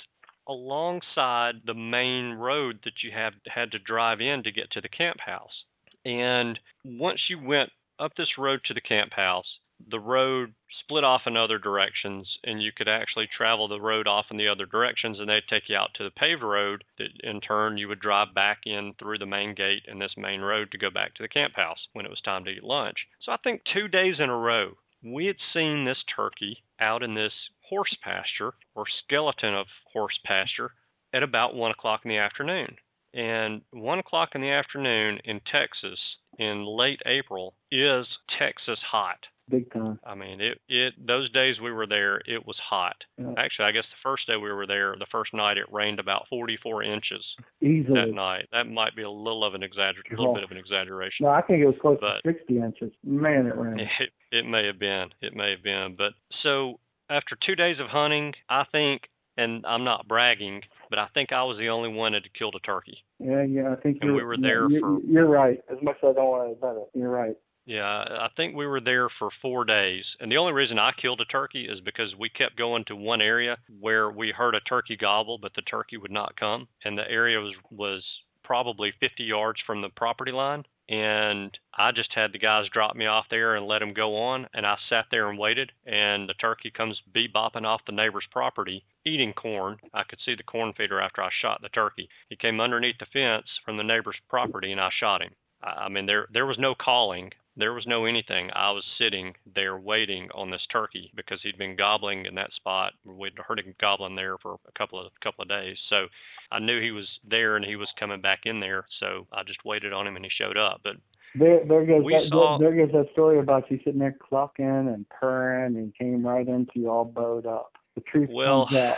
alongside 0.49 1.55
the 1.65 1.75
main 1.75 2.33
road 2.33 2.81
that 2.85 3.03
you 3.03 3.11
have 3.13 3.35
had 3.47 3.71
to 3.73 3.79
drive 3.79 4.21
in 4.21 4.43
to 4.43 4.53
get 4.53 4.71
to 4.71 4.81
the 4.81 4.89
camp 4.89 5.19
house. 5.21 5.65
And 6.05 6.59
once 6.85 7.21
you 7.29 7.39
went 7.41 7.71
up 7.99 8.13
this 8.17 8.39
road 8.39 8.61
to 8.67 8.75
the 8.75 8.81
camp 8.81 9.13
house, 9.13 9.59
the 9.91 10.01
road 10.01 10.55
split 10.81 11.05
off 11.05 11.23
in 11.27 11.37
other 11.37 11.59
directions, 11.59 12.39
and 12.45 12.63
you 12.63 12.73
could 12.73 12.89
actually 12.89 13.29
travel 13.37 13.69
the 13.69 13.81
road 13.81 14.07
off 14.07 14.27
in 14.31 14.37
the 14.37 14.49
other 14.49 14.67
directions, 14.67 15.19
and 15.19 15.29
they'd 15.29 15.47
take 15.49 15.69
you 15.69 15.77
out 15.77 15.91
to 15.95 16.05
the 16.05 16.11
paved 16.11 16.43
road. 16.43 16.85
That 16.99 17.09
in 17.23 17.41
turn, 17.41 17.77
you 17.77 17.89
would 17.89 18.01
drive 18.01 18.35
back 18.35 18.61
in 18.65 18.95
through 18.99 19.19
the 19.19 19.27
main 19.27 19.55
gate 19.55 19.85
and 19.87 20.01
this 20.01 20.17
main 20.17 20.41
road 20.41 20.71
to 20.71 20.79
go 20.79 20.91
back 20.91 21.15
to 21.15 21.23
the 21.23 21.29
camp 21.29 21.55
house 21.57 21.89
when 21.93 22.07
it 22.07 22.11
was 22.11 22.21
time 22.21 22.45
to 22.45 22.51
eat 22.51 22.65
lunch. 22.65 23.07
So 23.21 23.33
I 23.33 23.37
think 23.43 23.63
two 23.65 23.89
days 23.89 24.17
in 24.19 24.31
a 24.31 24.37
row, 24.37 24.77
we 25.03 25.27
had 25.27 25.37
seen 25.53 25.85
this 25.85 26.03
turkey 26.15 26.63
out 26.81 27.03
in 27.03 27.15
this 27.15 27.33
horse 27.69 27.95
pasture 28.03 28.53
or 28.75 28.85
skeleton 29.05 29.55
of 29.55 29.67
horse 29.93 30.19
pasture 30.25 30.71
at 31.13 31.23
about 31.23 31.55
one 31.55 31.71
o'clock 31.71 32.01
in 32.05 32.09
the 32.11 32.19
afternoon. 32.19 32.77
And 33.15 33.63
one 33.73 33.99
o'clock 33.99 34.31
in 34.35 34.43
the 34.43 34.51
afternoon 34.51 35.19
in 35.25 35.41
Texas 35.51 35.99
in 36.39 36.67
late 36.67 37.01
April 37.07 37.55
is 37.73 38.07
Texas 38.39 38.79
hot. 38.91 39.19
Big 39.49 39.73
time. 39.73 39.99
I 40.05 40.17
mean, 40.17 40.41
it 40.41 40.61
it 40.69 40.95
those 41.07 41.31
days 41.31 41.61
we 41.63 41.71
were 41.71 41.87
there, 41.87 42.21
it 42.27 42.45
was 42.45 42.57
hot. 42.59 42.97
Yeah. 43.17 43.33
Actually, 43.39 43.67
I 43.67 43.71
guess 43.71 43.85
the 43.85 44.03
first 44.03 44.27
day 44.27 44.37
we 44.37 44.51
were 44.53 44.67
there, 44.67 44.97
the 44.99 45.07
first 45.11 45.33
night 45.33 45.57
it 45.57 45.73
rained 45.73 46.01
about 46.01 46.27
44 46.29 46.83
inches 46.83 47.25
Easily. 47.63 47.95
that 47.95 48.13
night. 48.13 48.49
That 48.53 48.65
might 48.69 48.97
be 48.97 49.03
a 49.03 49.11
little 49.11 49.45
of 49.45 49.55
an 49.55 49.61
exagger, 49.63 50.03
a 50.11 50.17
little 50.17 50.35
bit 50.35 50.43
of 50.43 50.51
an 50.51 50.57
exaggeration. 50.57 51.25
No, 51.27 51.29
I 51.31 51.43
think 51.43 51.61
it 51.63 51.67
was 51.67 51.77
close 51.81 51.97
But- 52.01 52.23
to 52.29 52.33
60 52.35 52.59
inches. 52.59 52.93
Man, 53.05 53.47
it 53.47 53.57
rained. 53.57 53.81
It, 53.81 54.11
it 54.33 54.47
may 54.47 54.67
have 54.67 54.81
been. 54.81 55.11
It 55.23 55.35
may 55.35 55.53
have 55.53 55.63
been. 55.63 55.95
But 55.97 56.13
so 56.43 56.81
after 57.11 57.37
two 57.45 57.55
days 57.55 57.79
of 57.81 57.89
hunting, 57.89 58.35
I 58.49 58.65
think, 58.71 59.03
and 59.37 59.65
I'm 59.67 59.85
not 59.85 60.09
bragging, 60.09 60.63
but 60.91 60.99
I 60.99 61.09
think 61.15 61.33
I 61.33 61.43
was 61.45 61.59
the 61.59 61.69
only 61.69 61.89
one 61.89 62.13
that 62.13 62.23
had 62.23 62.35
killed 62.35 62.55
a 62.57 62.61
turkey. 62.61 63.05
Yeah, 63.19 63.43
yeah, 63.43 63.73
I 63.73 63.77
think 63.77 63.99
And 64.01 64.15
we 64.15 64.23
were 64.23 64.37
there 64.37 64.69
you're, 64.69 64.81
for- 64.81 65.01
You're 65.07 65.29
right. 65.29 65.61
As 65.71 65.79
much 65.83 65.97
as 66.03 66.11
I 66.11 66.13
don't 66.15 66.31
want 66.31 66.49
to 66.49 66.67
admit 66.67 66.83
it, 66.83 66.99
you're 66.99 67.11
right. 67.11 67.37
Yeah, 67.67 67.85
I 67.85 68.29
think 68.37 68.55
we 68.55 68.67
were 68.67 68.81
there 68.81 69.09
for 69.19 69.29
four 69.43 69.65
days. 69.65 70.05
And 70.21 70.31
the 70.31 70.37
only 70.37 70.53
reason 70.53 70.79
I 70.79 70.93
killed 70.93 71.21
a 71.21 71.25
turkey 71.25 71.65
is 71.65 71.81
because 71.81 72.15
we 72.17 72.29
kept 72.29 72.57
going 72.57 72.85
to 72.87 72.95
one 72.95 73.21
area 73.21 73.57
where 73.81 74.09
we 74.09 74.31
heard 74.31 74.55
a 74.55 74.61
turkey 74.61 74.97
gobble, 74.97 75.37
but 75.37 75.53
the 75.57 75.63
turkey 75.63 75.97
would 75.97 76.13
not 76.13 76.39
come. 76.39 76.69
And 76.85 76.97
the 76.97 77.11
area 77.11 77.41
was, 77.41 77.55
was 77.73 78.05
probably 78.45 78.93
50 79.01 79.25
yards 79.25 79.59
from 79.67 79.83
the 79.83 79.89
property 79.89 80.31
line. 80.31 80.63
And 80.89 81.57
I 81.75 81.91
just 81.91 82.13
had 82.15 82.33
the 82.33 82.39
guys 82.39 82.67
drop 82.73 82.95
me 82.95 83.07
off 83.07 83.27
there 83.29 83.57
and 83.57 83.67
let 83.67 83.81
them 83.81 83.93
go 83.93 84.17
on. 84.17 84.47
And 84.55 84.65
I 84.65 84.77
sat 84.89 85.07
there 85.11 85.29
and 85.29 85.39
waited. 85.39 85.73
And 85.85 86.29
the 86.29 86.35
turkey 86.35 86.71
comes 86.71 87.01
bebopping 87.15 87.65
off 87.65 87.85
the 87.87 87.93
neighbor's 87.93 88.27
property, 88.31 88.85
eating 89.05 89.33
corn. 89.33 89.79
I 89.93 90.05
could 90.05 90.21
see 90.25 90.35
the 90.37 90.45
corn 90.45 90.73
feeder 90.75 91.01
after 91.01 91.23
I 91.23 91.31
shot 91.41 91.61
the 91.61 91.69
turkey. 91.71 92.09
He 92.29 92.37
came 92.37 92.61
underneath 92.61 92.99
the 92.99 93.07
fence 93.07 93.47
from 93.65 93.77
the 93.77 93.83
neighbor's 93.83 94.17
property, 94.29 94.71
and 94.71 94.81
I 94.81 94.91
shot 94.99 95.23
him. 95.23 95.33
I 95.63 95.87
I 95.87 95.89
mean, 95.89 96.07
there 96.07 96.27
there 96.33 96.47
was 96.47 96.59
no 96.59 96.75
calling. 96.75 97.33
There 97.59 97.73
was 97.73 97.87
no 97.87 98.05
anything. 98.05 98.51
I 98.55 98.71
was 98.71 98.85
sitting 98.99 99.33
there 99.55 99.79
waiting 99.79 100.29
on 100.35 100.51
this 100.51 100.67
turkey 100.71 101.11
because 101.15 101.41
he'd 101.43 101.57
been 101.57 101.75
gobbling 101.75 102.27
in 102.27 102.35
that 102.35 102.53
spot. 102.53 102.93
We'd 103.05 103.33
heard 103.39 103.61
him 103.61 103.75
gobbling 103.81 104.15
there 104.15 104.37
for 104.39 104.59
a 104.69 104.79
couple 104.79 105.01
of 105.05 105.11
couple 105.23 105.43
of 105.43 105.49
days. 105.49 105.77
So 105.89 106.07
I 106.53 106.59
knew 106.59 106.81
he 106.83 106.91
was 106.91 107.09
there 107.29 107.57
and 107.57 107.65
he 107.65 107.77
was 107.77 107.89
coming 107.99 108.21
back 108.21 108.41
in 108.45 108.61
there. 108.61 108.85
So 109.01 109.27
I 109.33 109.43
just 109.43 109.65
waited 109.65 109.93
on 109.95 110.07
him 110.07 110.17
and 110.17 110.25
he 110.25 110.31
showed 110.31 110.59
up. 110.59 110.83
But 110.85 110.97
There, 111.35 111.65
there 111.67 111.87
goes 111.87 112.05
that, 112.05 112.27
saw- 112.29 112.59
there 112.59 112.77
goes 112.77 112.93
that 112.93 113.11
story 113.13 113.39
about 113.39 113.71
you 113.71 113.79
sitting 113.85 114.01
there 114.01 114.17
clucking 114.29 114.65
and 114.67 115.09
purring 115.09 115.77
and 115.77 115.95
came 115.97 116.27
right 116.27 116.47
into 116.47 116.73
you 116.75 116.91
all 116.91 117.07
bowed 117.07 117.47
up. 117.47 117.73
The 117.95 118.03
truth 118.03 118.29
Well, 118.31 118.67
comes 118.67 118.77
out. 118.79 118.97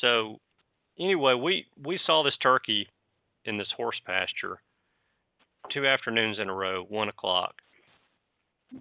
so 0.00 0.40
anyway, 0.98 1.34
we 1.34 1.66
we 1.84 2.00
saw 2.06 2.22
this 2.22 2.36
turkey 2.42 2.88
in 3.44 3.58
this 3.58 3.68
horse 3.76 4.00
pasture 4.06 4.60
two 5.72 5.86
afternoons 5.86 6.38
in 6.38 6.48
a 6.48 6.54
row, 6.54 6.84
one 6.88 7.08
o'clock. 7.08 7.56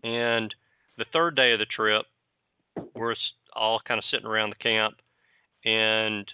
And 0.03 0.53
the 0.97 1.05
third 1.11 1.35
day 1.35 1.53
of 1.53 1.59
the 1.59 1.65
trip, 1.65 2.05
we're 2.93 3.15
all 3.53 3.79
kind 3.79 3.97
of 3.97 4.05
sitting 4.05 4.27
around 4.27 4.49
the 4.49 4.55
camp, 4.55 4.95
and 5.63 6.29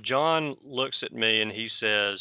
John 0.00 0.56
looks 0.64 0.98
at 1.02 1.12
me 1.12 1.42
and 1.42 1.52
he 1.52 1.68
says, 1.80 2.20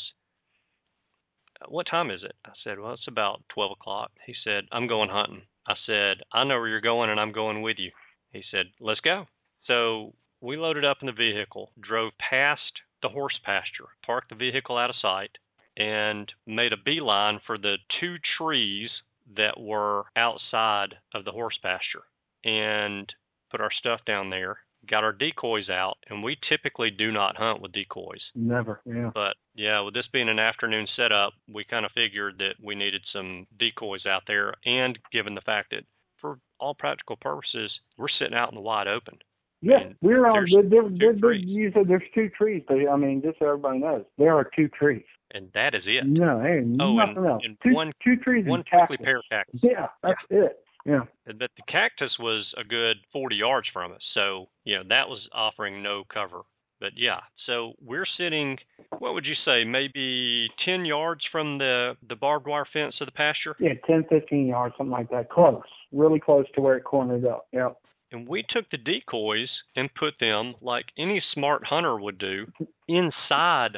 "What 1.68 1.88
time 1.88 2.12
is 2.12 2.24
it?" 2.24 2.36
I 2.46 2.52
said, 2.64 2.80
"Well, 2.80 2.94
it's 2.94 3.08
about 3.08 3.44
twelve 3.50 3.72
o'clock." 3.72 4.12
He 4.26 4.34
said, 4.44 4.68
"I'm 4.72 4.88
going 4.88 5.10
hunting." 5.10 5.48
I 5.68 5.76
said, 5.86 6.22
"I 6.32 6.44
know 6.44 6.60
where 6.60 6.68
you're 6.68 6.82
going, 6.82 7.10
and 7.10 7.20
I'm 7.20 7.32
going 7.32 7.62
with 7.62 7.80
you." 7.80 7.92
He 8.32 8.44
said, 8.52 8.72
"Let's 8.80 9.00
go." 9.02 9.28
So 9.66 10.14
we 10.42 10.58
loaded 10.58 10.86
up 10.86 10.98
in 11.02 11.06
the 11.06 11.14
vehicle, 11.14 11.72
drove 11.80 12.18
past 12.18 12.82
the 13.02 13.10
horse 13.10 13.38
pasture, 13.44 13.90
parked 14.04 14.30
the 14.30 14.36
vehicle 14.36 14.78
out 14.78 14.90
of 14.90 14.96
sight, 14.96 15.38
and 15.78 16.32
made 16.46 16.74
a 16.74 16.78
beeline 16.78 17.40
for 17.40 17.58
the 17.58 17.78
two 18.00 18.18
trees 18.38 19.02
that 19.38 19.60
were 19.60 20.04
outside 20.16 20.96
of 21.14 21.26
the 21.26 21.32
horse 21.32 21.58
pasture 21.62 22.04
and 22.44 23.12
put 23.52 23.62
our 23.62 23.72
stuff 23.72 24.00
down 24.06 24.30
there, 24.30 24.58
got 24.90 25.04
our 25.04 25.12
decoys 25.14 25.70
out, 25.70 25.98
and 26.10 26.24
we 26.24 26.38
typically 26.50 26.90
do 26.90 27.12
not 27.12 27.38
hunt 27.38 27.62
with 27.62 27.72
decoys. 27.72 28.22
Never. 28.34 28.82
Yeah. 28.86 29.12
But 29.14 29.36
yeah, 29.56 29.82
with 29.82 29.94
this 29.94 30.08
being 30.12 30.30
an 30.30 30.40
afternoon 30.40 30.88
setup, 30.96 31.34
we 31.54 31.64
kind 31.64 31.86
of 31.86 31.92
figured 31.94 32.36
that 32.40 32.56
we 32.64 32.74
needed 32.76 33.02
some 33.14 33.46
decoys 33.60 34.06
out 34.06 34.24
there, 34.28 34.54
and 34.66 34.98
given 35.12 35.36
the 35.36 35.42
fact 35.42 35.70
that 35.72 35.84
for 36.20 36.40
all 36.60 36.74
practical 36.74 37.16
purposes, 37.18 37.72
we're 37.98 38.08
sitting 38.20 38.36
out 38.36 38.50
in 38.50 38.56
the 38.56 38.62
wide 38.62 38.88
open. 38.88 39.18
Yeah, 39.64 39.90
we're 40.02 40.26
on. 40.26 40.34
there's 40.34 40.52
There, 40.52 40.64
there, 40.64 40.90
two 40.90 40.98
there, 40.98 41.14
there, 41.14 41.20
trees. 41.34 41.46
you 41.48 41.72
said 41.74 41.88
there's 41.88 42.02
two 42.16 42.30
trees, 42.30 42.64
but 42.68 42.78
I 42.92 42.96
mean, 42.96 43.22
just 43.24 43.38
so 43.40 43.46
everybody 43.48 43.80
knows, 43.80 44.06
there 44.18 44.36
are 44.36 44.50
two 44.56 44.68
trees. 44.70 45.04
And 45.34 45.50
that 45.54 45.74
is 45.76 45.84
it. 45.86 46.06
No, 46.06 46.40
hey, 46.42 46.60
Oh, 46.80 46.98
and- 47.00 47.16
nothing 47.16 47.26
else. 47.26 47.42
and 47.46 47.58
two, 47.64 47.74
one- 47.74 47.94
two 48.04 48.18
trees 48.18 48.46
One 48.46 48.60
and 48.60 48.66
prickly 48.66 48.98
cactus. 48.98 49.06
pear 49.06 49.22
cactus. 49.30 49.60
Yeah, 49.64 49.88
that's 50.04 50.20
it. 50.30 50.66
Yeah. 50.86 51.06
But 51.26 51.52
the 51.56 51.62
cactus 51.68 52.18
was 52.20 52.54
a 52.58 52.64
good 52.64 52.98
40 53.14 53.36
yards 53.36 53.68
from 53.70 53.92
us. 53.92 54.02
So, 54.14 54.50
you 54.66 54.76
know, 54.78 54.84
that 54.90 55.08
was 55.08 55.30
offering 55.32 55.82
no 55.84 56.04
cover. 56.12 56.42
But 56.80 56.94
yeah, 56.98 57.20
so 57.46 57.74
we're 57.80 58.08
sitting, 58.18 58.58
what 58.98 59.14
would 59.14 59.26
you 59.28 59.36
say, 59.46 59.64
maybe 59.64 60.50
10 60.66 60.84
yards 60.84 61.24
from 61.32 61.60
the, 61.60 61.96
the 62.10 62.16
barbed 62.16 62.48
wire 62.48 62.66
fence 62.74 62.96
of 63.00 63.06
the 63.06 63.12
pasture? 63.12 63.56
Yeah, 63.60 63.74
ten, 63.86 64.04
fifteen 64.10 64.48
yards, 64.48 64.74
something 64.78 64.92
like 64.92 65.12
that. 65.12 65.30
Close. 65.30 65.62
Really 65.92 66.20
close 66.20 66.48
to 66.56 66.62
where 66.62 66.76
it 66.78 66.84
cornered 66.84 67.24
up. 67.26 67.46
Yep. 67.52 67.78
And 68.14 68.28
we 68.28 68.44
took 68.50 68.68
the 68.72 68.78
decoys 68.78 69.50
and 69.76 69.94
put 69.94 70.16
them, 70.20 70.56
like 70.60 70.86
any 70.98 71.22
smart 71.34 71.64
hunter 71.68 72.00
would 72.00 72.18
do, 72.18 72.48
inside 72.88 73.78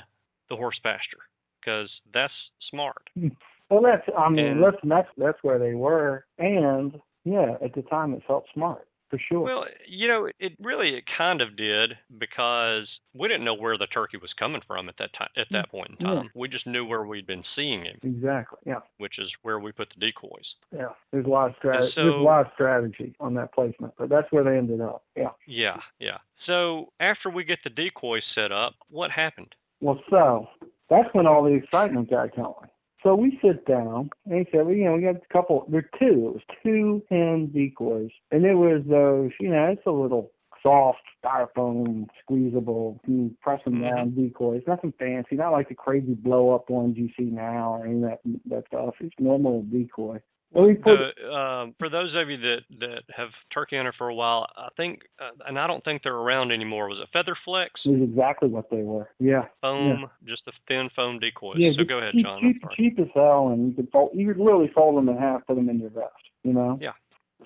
the 0.49 0.55
horse 0.55 0.79
pasture 0.81 1.19
because 1.63 1.89
that's 2.13 2.33
smart. 2.69 3.09
Well, 3.69 3.81
that's, 3.81 4.07
I 4.15 4.29
mean, 4.29 4.45
And- 4.45 4.61
listen, 4.61 4.87
that's, 4.89 5.07
that's 5.17 5.37
where 5.41 5.57
they 5.57 5.73
were. 5.73 6.25
And, 6.37 6.99
yeah, 7.23 7.55
at 7.63 7.73
the 7.73 7.81
time 7.83 8.13
it 8.13 8.21
felt 8.27 8.45
smart, 8.53 8.85
for 9.09 9.17
sure. 9.17 9.39
Well, 9.41 9.65
you 9.87 10.07
know, 10.07 10.29
it 10.39 10.51
really 10.61 10.89
it 10.95 11.05
kind 11.17 11.41
of 11.41 11.55
did 11.57 11.93
because 12.19 12.87
we 13.15 13.27
didn't 13.29 13.45
know 13.45 13.55
where 13.55 13.77
the 13.77 13.87
turkey 13.87 14.17
was 14.17 14.31
coming 14.37 14.61
from 14.67 14.89
at 14.89 14.95
that 14.99 15.09
time 15.17 15.29
at 15.37 15.47
that 15.51 15.71
point 15.71 15.91
in 15.97 16.05
Yeah. 16.05 16.13
time. 16.15 16.29
We 16.35 16.49
just 16.49 16.67
knew 16.67 16.85
where 16.85 17.03
we'd 17.05 17.25
been 17.25 17.43
seeing 17.55 17.85
him, 17.85 17.97
exactly. 18.03 18.59
Yeah. 18.65 18.81
which 18.97 19.17
is 19.17 19.29
where 19.41 19.57
we 19.59 19.71
put 19.71 19.87
the 19.97 20.05
decoys. 20.05 20.45
Yeah. 20.71 20.89
There's 21.11 21.25
a 21.25 21.29
lot 21.29 21.49
of 21.49 21.55
strategy. 21.57 21.93
so- 21.95 22.03
there's 22.03 22.15
a 22.15 22.17
lot 22.17 22.45
of 22.45 22.51
strategy 22.53 23.15
on 23.19 23.33
that 23.35 23.53
placement, 23.53 23.93
but 23.97 24.09
that's 24.09 24.31
where 24.31 24.43
they 24.43 24.57
ended 24.57 24.81
up. 24.81 25.03
Yeah. 25.15 25.29
Yeah, 25.47 25.77
yeah. 25.99 26.17
So 26.45 26.91
after 26.99 27.31
we 27.31 27.43
get 27.43 27.59
the 27.63 27.71
decoys 27.71 28.23
set 28.35 28.51
up, 28.51 28.73
what 28.89 29.09
happened? 29.09 29.55
Well, 29.81 29.99
so 30.09 30.47
that's 30.89 31.09
when 31.13 31.27
all 31.27 31.43
the 31.43 31.53
excitement 31.53 32.09
got 32.09 32.35
going. 32.35 32.69
So 33.03 33.15
we 33.15 33.37
sit 33.43 33.65
down 33.65 34.09
and 34.25 34.39
he 34.39 34.45
said, 34.51 34.65
well, 34.65 34.75
you 34.75 34.85
know, 34.85 34.95
we 34.95 35.01
got 35.01 35.15
a 35.15 35.33
couple, 35.33 35.65
there 35.69 35.81
are 35.81 35.99
two, 35.99 36.27
it 36.27 36.33
was 36.33 36.41
two 36.63 37.03
hand 37.09 37.53
decoys. 37.53 38.11
And 38.31 38.45
it 38.45 38.55
was 38.55 38.81
those, 38.87 39.31
you 39.41 39.49
know, 39.49 39.65
it's 39.65 39.85
a 39.85 39.91
little 39.91 40.31
soft 40.61 41.01
styrofoam, 41.23 42.07
squeezable, 42.21 43.01
you 43.05 43.35
press 43.41 43.59
them 43.65 43.81
down 43.81 44.11
mm-hmm. 44.11 44.23
decoys. 44.23 44.61
Nothing 44.65 44.93
fancy, 44.97 45.35
not 45.35 45.51
like 45.51 45.67
the 45.67 45.75
crazy 45.75 46.13
blow 46.13 46.55
up 46.55 46.69
ones 46.69 46.95
you 46.97 47.09
see 47.17 47.25
now 47.25 47.73
or 47.73 47.85
any 47.85 47.95
of 47.95 48.01
that, 48.01 48.19
that 48.45 48.63
stuff. 48.67 48.95
It's 49.01 49.13
normal 49.19 49.63
decoy. 49.63 50.21
Well, 50.53 50.67
we 50.67 50.75
put, 50.75 50.97
The, 51.17 51.33
um, 51.33 51.75
for 51.79 51.89
those 51.89 52.13
of 52.15 52.29
you 52.29 52.37
that, 52.37 52.59
that 52.79 53.03
have 53.15 53.29
turkey 53.51 53.75
hunted 53.77 53.95
for 53.97 54.07
a 54.09 54.13
while, 54.15 54.47
I 54.55 54.69
think, 54.77 55.01
uh, 55.19 55.31
and 55.47 55.57
I 55.57 55.65
don't 55.65 55.83
think 55.83 56.03
they're 56.03 56.15
around 56.15 56.51
anymore. 56.51 56.89
Was 56.89 56.99
it 57.01 57.09
Feather 57.11 57.35
Flex 57.43 57.71
it 57.85 57.89
was 57.89 58.01
exactly 58.01 58.49
what 58.49 58.69
they 58.69 58.83
were. 58.83 59.09
Yeah. 59.19 59.45
foam, 59.61 60.09
just 60.25 60.45
the 60.45 60.51
thin 60.67 60.89
foam 60.95 61.19
decoys? 61.19 61.57
Yeah, 61.57 61.71
so 61.75 61.83
go 61.83 61.97
ahead, 61.97 62.13
cheap, 62.13 62.25
John. 62.25 62.39
Cheap, 62.41 62.63
cheap 62.75 62.99
as 62.99 63.07
hell, 63.15 63.49
and 63.49 63.67
you 63.69 63.73
could 63.73 63.91
fold, 63.91 64.11
you 64.13 64.27
could 64.27 64.37
literally 64.37 64.71
fold 64.73 64.97
them 64.97 65.09
in 65.09 65.17
half, 65.17 65.45
put 65.47 65.55
them 65.55 65.69
in 65.69 65.79
your 65.79 65.89
vest. 65.89 66.11
You 66.43 66.53
know. 66.53 66.77
Yeah. 66.79 66.91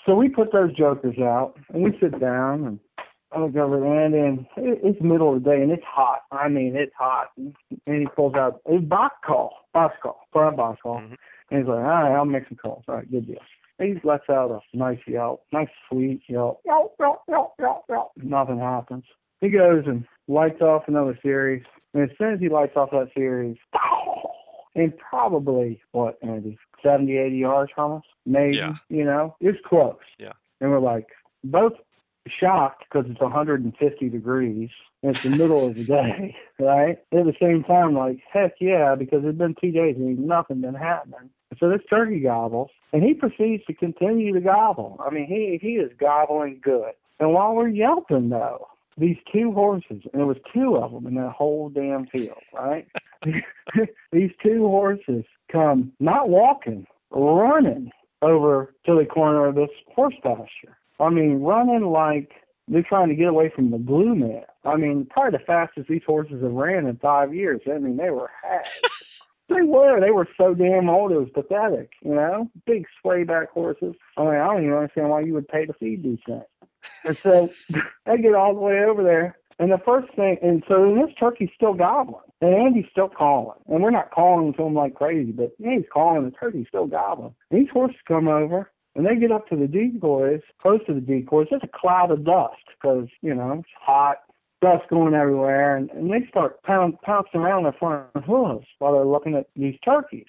So 0.06 0.16
we 0.16 0.28
put 0.30 0.52
those 0.52 0.74
jokers 0.76 1.18
out, 1.20 1.56
and 1.74 1.84
we 1.84 1.98
sit 2.00 2.20
down, 2.20 2.66
and 2.66 2.80
I 3.32 3.42
look 3.42 3.56
over 3.56 4.06
and 4.06 4.14
then 4.14 4.48
it, 4.58 4.80
it's 4.84 5.02
middle 5.02 5.36
of 5.36 5.44
the 5.44 5.50
day, 5.50 5.62
and 5.62 5.72
it's 5.72 5.84
hot. 5.86 6.22
I 6.32 6.48
mean, 6.48 6.76
it's 6.76 6.94
hot. 6.98 7.28
And 7.38 7.54
he 8.02 8.08
pulls 8.16 8.36
out 8.36 8.62
a 8.66 8.78
box 8.78 9.16
call, 9.26 9.54
box 9.74 9.96
call, 10.02 10.28
for 10.32 10.48
a 10.48 10.52
box 10.52 10.82
call, 10.82 11.00
Mhm. 11.00 11.16
And 11.52 11.60
he's 11.60 11.68
like, 11.68 11.78
"All 11.78 11.84
right, 11.84 12.16
I'll 12.16 12.26
make 12.26 12.48
some 12.48 12.58
calls. 12.58 12.84
All 12.88 12.96
right, 12.96 13.10
good 13.12 13.28
deal." 13.28 13.38
And 13.80 13.96
he 14.00 14.08
lets 14.08 14.30
out 14.30 14.50
a 14.52 14.78
nice 14.78 15.00
yelp, 15.08 15.44
nice 15.54 15.68
sweet 15.90 16.22
yelp. 16.28 16.62
Yelp, 16.66 16.96
yelp, 17.00 17.22
yelp, 17.30 17.54
yelp, 17.60 17.84
yelp. 17.88 18.12
Nothing 18.18 18.60
happens. 18.60 19.04
He 19.40 19.50
goes 19.50 19.84
and 19.86 20.04
lights 20.28 20.62
off 20.62 20.84
another 20.88 21.18
series. 21.22 21.64
And 21.94 22.04
as 22.10 22.18
soon 22.18 22.34
as 22.34 22.40
he 22.40 22.50
lights 22.50 22.76
off 22.76 22.90
that 22.92 23.10
series, 23.16 23.58
and 24.76 24.94
probably, 24.98 25.82
what, 25.92 26.18
Andy, 26.22 26.58
70, 26.84 27.18
80 27.18 27.36
yards 27.38 27.72
from 27.74 27.94
us? 27.98 28.04
Maybe, 28.26 28.58
Yeah. 28.58 28.74
you 28.90 29.04
know? 29.06 29.36
It's 29.40 29.58
close. 29.66 29.96
Yeah. 30.20 30.34
And 30.62 30.70
we're 30.72 30.80
like, 30.80 31.08
both 31.44 31.74
shocked 32.40 32.84
because 32.90 33.10
it's 33.10 33.22
150 33.22 34.10
degrees. 34.10 34.70
And 35.04 35.16
it's 35.16 35.24
the 35.24 35.30
middle 35.30 35.68
of 35.68 35.76
the 35.76 35.84
day, 35.86 36.36
right? 36.60 36.98
At 37.12 37.26
the 37.26 37.34
same 37.40 37.64
time, 37.64 37.94
like, 37.96 38.20
heck 38.32 38.54
yeah, 38.60 38.96
because 38.96 39.22
it's 39.24 39.38
been 39.38 39.56
two 39.62 39.72
days 39.72 39.96
and 39.98 40.18
nothing 40.28 40.62
been 40.62 40.74
happening. 40.74 41.30
So 41.60 41.70
this 41.70 41.82
turkey 41.90 42.20
gobbles, 42.20 42.70
and 42.94 43.04
he 43.04 43.14
proceeds 43.14 43.66
to 43.66 43.74
continue 43.74 44.34
to 44.34 44.42
gobble. 44.42 45.00
I 45.06 45.10
mean, 45.14 45.28
he 45.28 45.58
he 45.62 45.76
is 45.76 45.92
gobbling 46.00 46.60
good. 46.64 46.92
And 47.20 47.34
while 47.34 47.56
we're 47.56 47.70
yelping, 47.70 48.30
though, 48.30 48.68
these 48.98 49.18
two 49.32 49.52
horses, 49.52 50.02
and 50.12 50.14
there 50.14 50.26
was 50.26 50.38
two 50.54 50.78
of 50.78 50.92
them 50.92 51.08
in 51.08 51.16
that 51.16 51.32
whole 51.32 51.70
damn 51.70 52.08
field, 52.08 52.38
right? 52.54 52.88
these 54.12 54.32
two 54.44 54.68
horses 54.68 55.24
come 55.52 55.92
not 56.00 56.30
walking, 56.30 56.86
running 57.12 57.92
over 58.22 58.74
to 58.86 58.96
the 58.96 59.06
corner 59.06 59.48
of 59.48 59.56
this 59.56 59.70
horse 59.96 60.16
pasture. 60.24 60.78
I 61.00 61.10
mean, 61.10 61.42
running 61.42 61.86
like 61.86 62.32
they're 62.68 62.84
trying 62.84 63.10
to 63.10 63.16
get 63.16 63.28
away 63.28 63.52
from 63.56 63.72
the 63.72 63.78
glue 63.78 64.16
man. 64.16 64.44
I 64.66 64.76
mean, 64.76 65.08
probably 65.10 65.38
the 65.38 65.46
fastest 65.46 65.88
these 65.88 66.02
horses 66.06 66.42
have 66.44 66.52
ran 66.52 66.86
in 66.86 66.98
five 66.98 67.34
years. 67.34 67.62
I 67.68 67.78
mean, 67.78 67.98
they 67.98 68.10
were 68.10 68.30
hags. 68.44 68.68
they 69.50 69.62
were. 69.62 70.00
They 70.00 70.12
were 70.12 70.28
so 70.38 70.54
damn 70.54 70.90
old. 70.90 71.12
It 71.12 71.20
was 71.20 71.30
pathetic. 71.34 71.92
You 72.02 72.16
know, 72.16 72.50
big 72.66 72.86
swayback 73.02 73.50
horses. 73.50 73.96
I 74.18 74.22
mean, 74.22 74.36
I 74.36 74.48
don't 74.48 74.64
even 74.64 74.74
understand 74.74 75.10
why 75.10 75.22
you 75.22 75.34
would 75.34 75.48
pay 75.48 75.66
to 75.66 75.74
feed 75.74 76.04
these 76.04 76.20
things. 76.26 76.44
And 77.04 77.18
so 77.24 77.50
they 78.06 78.18
get 78.18 78.36
all 78.36 78.54
the 78.54 78.60
way 78.60 78.84
over 78.84 79.04
there, 79.04 79.38
and 79.60 79.72
the 79.72 79.82
first 79.84 80.14
thing, 80.16 80.38
and 80.42 80.64
so 80.68 80.94
this 80.94 81.14
turkey's 81.20 81.50
still 81.56 81.74
gobbling, 81.74 82.22
and 82.42 82.54
Andy's 82.54 82.86
still 82.92 83.10
calling, 83.10 83.58
and 83.68 83.82
we're 83.82 83.90
not 83.90 84.12
calling 84.12 84.54
to 84.54 84.64
him 84.64 84.76
like 84.76 84.94
crazy, 84.94 85.32
but 85.32 85.52
he's 85.58 85.86
calling, 85.92 86.26
the 86.26 86.32
turkey's 86.32 86.68
still 86.68 86.86
gobbling. 86.86 87.34
And 87.50 87.62
these 87.62 87.70
horses 87.74 87.98
come 88.08 88.28
over, 88.28 88.72
and 88.96 89.06
they 89.06 89.16
get 89.16 89.32
up 89.32 89.48
to 89.48 89.56
the 89.56 89.68
decoys, 89.68 90.42
close 90.62 90.82
to 90.86 90.94
the 90.94 91.02
decoys. 91.02 91.48
There's 91.50 91.64
a 91.64 91.80
cloud 91.80 92.12
of 92.12 92.24
dust 92.24 92.62
because 92.80 93.08
you 93.22 93.34
know 93.34 93.54
it's 93.60 93.70
hot, 93.80 94.18
dust 94.62 94.90
going 94.90 95.14
everywhere, 95.14 95.76
and, 95.78 95.90
and 95.92 96.12
they 96.12 96.28
start 96.30 96.62
pound, 96.64 97.00
pouncing 97.02 97.42
around 97.42 97.64
their 97.64 97.74
front 97.74 98.08
hooves 98.26 98.66
while 98.80 98.94
they're 98.94 99.06
looking 99.06 99.36
at 99.36 99.48
these 99.56 99.76
turkeys. 99.84 100.26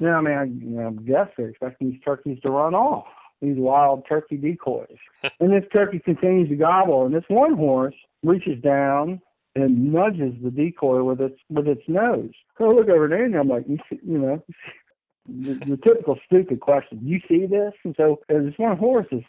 Now, 0.00 0.18
I 0.18 0.20
mean, 0.20 0.34
I, 0.34 0.44
you 0.44 0.70
know, 0.70 0.88
I 0.88 1.02
guess 1.02 1.28
they're 1.36 1.48
expecting 1.48 1.90
these 1.90 2.00
turkeys 2.04 2.38
to 2.42 2.50
run 2.50 2.74
off 2.74 3.06
these 3.40 3.56
wild 3.56 4.04
turkey 4.08 4.36
decoys. 4.36 4.96
and 5.40 5.52
this 5.52 5.68
turkey 5.74 5.98
continues 5.98 6.48
to 6.48 6.56
gobble, 6.56 7.04
and 7.04 7.14
this 7.14 7.24
one 7.28 7.54
horse 7.54 7.94
reaches 8.22 8.62
down 8.62 9.20
and 9.54 9.92
nudges 9.92 10.32
the 10.42 10.50
decoy 10.50 11.02
with 11.02 11.20
its 11.20 11.38
with 11.50 11.68
its 11.68 11.82
nose. 11.86 12.30
So 12.56 12.66
I 12.66 12.68
look 12.68 12.88
over 12.88 13.12
at 13.12 13.20
Andy, 13.20 13.36
I'm 13.36 13.48
like, 13.48 13.64
you, 13.68 13.78
see, 13.90 13.98
you 14.02 14.18
know, 14.18 14.42
the, 15.26 15.60
the 15.66 15.76
typical 15.76 16.18
stupid 16.24 16.60
question. 16.60 17.00
You 17.02 17.20
see 17.28 17.46
this? 17.46 17.72
And 17.84 17.94
so 17.96 18.20
uh, 18.30 18.38
this 18.42 18.54
one 18.56 18.78
horse 18.78 19.08
is 19.12 19.22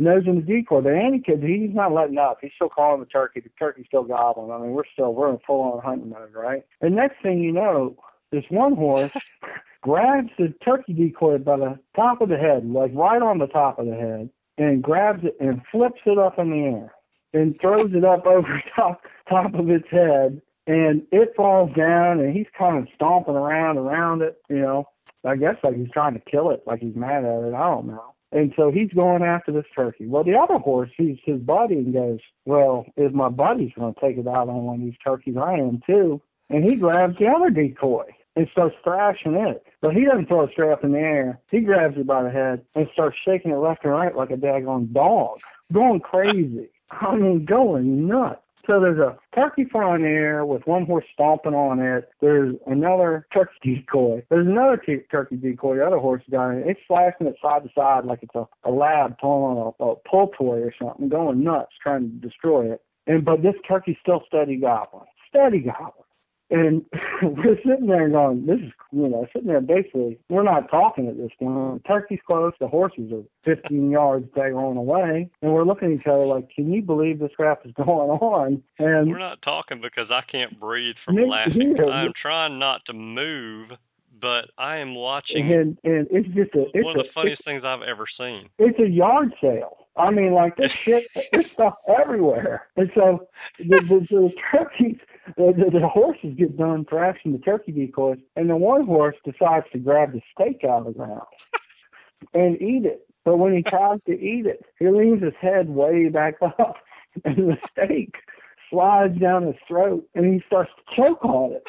nosing 0.00 0.36
the 0.36 0.42
decoy. 0.42 0.80
But 0.80 0.94
Andy 0.94 1.20
kid, 1.20 1.42
he's 1.42 1.74
not 1.74 1.92
letting 1.92 2.18
up. 2.18 2.38
He's 2.40 2.52
still 2.56 2.68
calling 2.68 3.00
the 3.00 3.06
turkey. 3.06 3.40
The 3.40 3.50
turkey's 3.58 3.86
still 3.86 4.04
gobbling. 4.04 4.50
I 4.50 4.58
mean, 4.58 4.72
we're 4.72 4.84
still 4.92 5.14
we're 5.14 5.30
in 5.30 5.38
full 5.46 5.60
on 5.60 5.82
hunting 5.82 6.10
mode, 6.10 6.34
right? 6.34 6.64
And 6.80 6.96
next 6.96 7.22
thing 7.22 7.40
you 7.40 7.52
know, 7.52 7.96
this 8.32 8.44
one 8.50 8.74
horse 8.74 9.12
grabs 9.82 10.30
the 10.38 10.54
turkey 10.64 10.92
decoy 10.92 11.38
by 11.38 11.56
the 11.56 11.78
top 11.94 12.20
of 12.20 12.28
the 12.28 12.36
head, 12.36 12.66
like 12.66 12.92
right 12.94 13.22
on 13.22 13.38
the 13.38 13.46
top 13.46 13.78
of 13.78 13.86
the 13.86 13.94
head, 13.94 14.30
and 14.58 14.82
grabs 14.82 15.24
it 15.24 15.36
and 15.40 15.62
flips 15.70 16.00
it 16.06 16.18
up 16.18 16.38
in 16.38 16.50
the 16.50 16.58
air 16.58 16.92
and 17.32 17.56
throws 17.60 17.90
it 17.94 18.04
up 18.04 18.26
over 18.26 18.62
top 18.74 19.02
top 19.28 19.54
of 19.54 19.70
its 19.70 19.88
head 19.90 20.40
and 20.66 21.02
it 21.10 21.32
falls 21.36 21.70
down 21.76 22.20
and 22.20 22.36
he's 22.36 22.46
kind 22.56 22.78
of 22.78 22.86
stomping 22.94 23.34
around 23.34 23.78
around 23.78 24.22
it, 24.22 24.40
you 24.48 24.60
know. 24.60 24.86
I 25.24 25.36
guess 25.36 25.56
like 25.62 25.76
he's 25.76 25.90
trying 25.92 26.14
to 26.14 26.20
kill 26.20 26.50
it, 26.50 26.62
like 26.66 26.80
he's 26.80 26.96
mad 26.96 27.24
at 27.24 27.44
it, 27.44 27.54
I 27.54 27.70
don't 27.70 27.88
know. 27.88 28.14
And 28.32 28.52
so 28.56 28.70
he's 28.70 28.92
going 28.92 29.22
after 29.22 29.52
this 29.52 29.66
turkey. 29.74 30.06
Well 30.06 30.24
the 30.24 30.36
other 30.36 30.58
horse 30.58 30.90
sees 30.96 31.18
his 31.24 31.40
buddy 31.40 31.74
and 31.74 31.92
goes, 31.92 32.20
Well, 32.44 32.86
if 32.96 33.12
my 33.12 33.28
buddy's 33.28 33.72
gonna 33.76 33.94
take 34.00 34.18
it 34.18 34.28
out 34.28 34.48
on 34.48 34.64
one 34.64 34.76
of 34.76 34.82
these 34.82 34.98
turkeys, 35.04 35.36
I 35.36 35.54
am 35.54 35.80
too 35.86 36.20
and 36.50 36.64
he 36.64 36.74
grabs 36.76 37.16
the 37.18 37.28
other 37.28 37.48
decoy 37.48 38.04
and 38.36 38.48
starts 38.52 38.76
thrashing 38.84 39.34
it. 39.34 39.64
But 39.80 39.94
he 39.94 40.04
doesn't 40.04 40.26
throw 40.26 40.42
it 40.42 40.50
straight 40.52 40.72
up 40.72 40.84
in 40.84 40.92
the 40.92 40.98
air. 40.98 41.40
He 41.50 41.60
grabs 41.60 41.96
it 41.96 42.06
by 42.06 42.22
the 42.22 42.30
head 42.30 42.62
and 42.74 42.88
starts 42.92 43.16
shaking 43.24 43.52
it 43.52 43.56
left 43.56 43.84
and 43.84 43.92
right 43.92 44.14
like 44.14 44.30
a 44.30 44.36
daggone 44.36 44.92
dog, 44.92 45.38
going 45.72 46.00
crazy. 46.00 46.68
I 46.90 47.14
mean, 47.16 47.44
going 47.44 48.08
nuts. 48.08 48.42
So 48.66 48.80
there's 48.80 48.98
a 48.98 49.16
turkey 49.34 49.64
flying 49.64 49.96
in 49.96 50.02
the 50.02 50.08
air 50.08 50.44
with 50.44 50.66
one 50.66 50.86
horse 50.86 51.04
stomping 51.12 51.54
on 51.54 51.80
it. 51.80 52.08
There's 52.20 52.54
another 52.66 53.26
turkey 53.32 53.76
decoy. 53.76 54.22
There's 54.28 54.46
another 54.46 54.76
t- 54.76 54.98
turkey 55.10 55.36
decoy. 55.36 55.76
The 55.76 55.86
other 55.86 55.98
horse 55.98 56.22
got 56.30 56.50
it. 56.50 56.66
It's 56.66 56.80
slashing 56.86 57.26
it 57.26 57.36
side 57.42 57.64
to 57.64 57.70
side 57.74 58.04
like 58.04 58.22
it's 58.22 58.34
a, 58.34 58.46
a 58.64 58.70
lab 58.70 59.18
pulling 59.18 59.58
on 59.58 59.74
a, 59.80 59.84
a 59.84 59.96
pull 60.08 60.28
toy 60.36 60.60
or 60.60 60.74
something, 60.80 61.08
going 61.08 61.42
nuts 61.42 61.72
trying 61.82 62.10
to 62.10 62.28
destroy 62.28 62.72
it. 62.72 62.82
And 63.06 63.24
but 63.24 63.42
this 63.42 63.54
turkey's 63.66 63.96
still 64.02 64.22
steady 64.26 64.56
gobbling, 64.56 65.06
steady 65.28 65.60
gobbling. 65.60 65.99
And 66.50 66.84
we're 67.22 67.56
sitting 67.64 67.86
there 67.86 68.08
going, 68.08 68.46
this 68.46 68.58
is, 68.58 68.72
you 68.92 69.08
know, 69.08 69.26
sitting 69.32 69.48
there 69.48 69.60
basically, 69.60 70.18
we're 70.28 70.42
not 70.42 70.70
talking 70.70 71.08
at 71.08 71.16
this 71.16 71.30
point. 71.38 71.82
The 71.82 71.88
turkey's 71.88 72.18
close, 72.26 72.52
the 72.60 72.68
horses 72.68 73.12
are 73.12 73.54
15 73.54 73.90
yards 73.90 74.26
they 74.34 74.40
daggone 74.40 74.76
away, 74.76 75.30
and 75.42 75.52
we're 75.52 75.64
looking 75.64 75.92
at 75.92 76.00
each 76.00 76.06
other 76.06 76.26
like, 76.26 76.50
can 76.50 76.72
you 76.72 76.82
believe 76.82 77.18
this 77.18 77.30
crap 77.36 77.64
is 77.64 77.72
going 77.76 78.10
on? 78.10 78.62
And 78.78 79.10
we're 79.10 79.18
not 79.18 79.42
talking 79.42 79.80
because 79.80 80.10
I 80.10 80.22
can't 80.30 80.58
breathe 80.58 80.96
from 81.04 81.16
laughing. 81.16 81.76
I'm 81.90 82.12
trying 82.20 82.58
not 82.58 82.82
to 82.86 82.92
move 82.92 83.70
but 84.20 84.50
I 84.58 84.76
am 84.76 84.94
watching. 84.94 85.50
And 85.50 85.78
and 85.82 86.06
it's 86.10 86.28
just 86.28 86.54
a 86.54 86.66
it's 86.74 86.84
one 86.84 86.98
of 86.98 87.04
the 87.04 87.10
a, 87.10 87.12
funniest 87.14 87.44
things 87.44 87.62
I've 87.64 87.82
ever 87.82 88.04
seen. 88.18 88.48
It's 88.58 88.78
a 88.78 88.88
yard 88.88 89.32
sale. 89.40 89.86
I 90.00 90.10
mean, 90.10 90.32
like 90.32 90.56
this 90.56 90.70
shit, 90.84 91.04
this 91.32 91.44
stuff 91.52 91.74
everywhere. 92.00 92.68
And 92.76 92.90
so 92.94 93.28
the 93.58 93.80
the, 93.88 94.06
the 94.10 94.30
turkeys, 94.52 94.96
the, 95.36 95.52
the, 95.56 95.78
the 95.80 95.88
horses 95.88 96.34
get 96.36 96.56
done 96.56 96.86
thrashing 96.88 97.32
the 97.32 97.38
turkey 97.38 97.72
decoys, 97.72 98.18
and 98.36 98.48
the 98.48 98.56
one 98.56 98.86
horse 98.86 99.16
decides 99.24 99.66
to 99.72 99.78
grab 99.78 100.12
the 100.12 100.20
stake 100.34 100.64
out 100.64 100.86
of 100.86 100.86
the 100.86 100.92
ground 100.92 101.22
and 102.34 102.60
eat 102.60 102.84
it. 102.86 103.06
But 103.24 103.36
when 103.36 103.54
he 103.54 103.62
tries 103.62 104.00
to 104.06 104.12
eat 104.12 104.46
it, 104.46 104.64
he 104.78 104.88
leans 104.88 105.22
his 105.22 105.34
head 105.40 105.68
way 105.68 106.08
back 106.08 106.34
up, 106.42 106.76
and 107.24 107.36
the 107.36 107.56
stake 107.70 108.14
slides 108.70 109.18
down 109.20 109.46
his 109.46 109.56
throat, 109.68 110.06
and 110.14 110.32
he 110.32 110.42
starts 110.46 110.70
to 110.76 110.96
choke 110.96 111.24
on 111.24 111.52
it. 111.52 111.64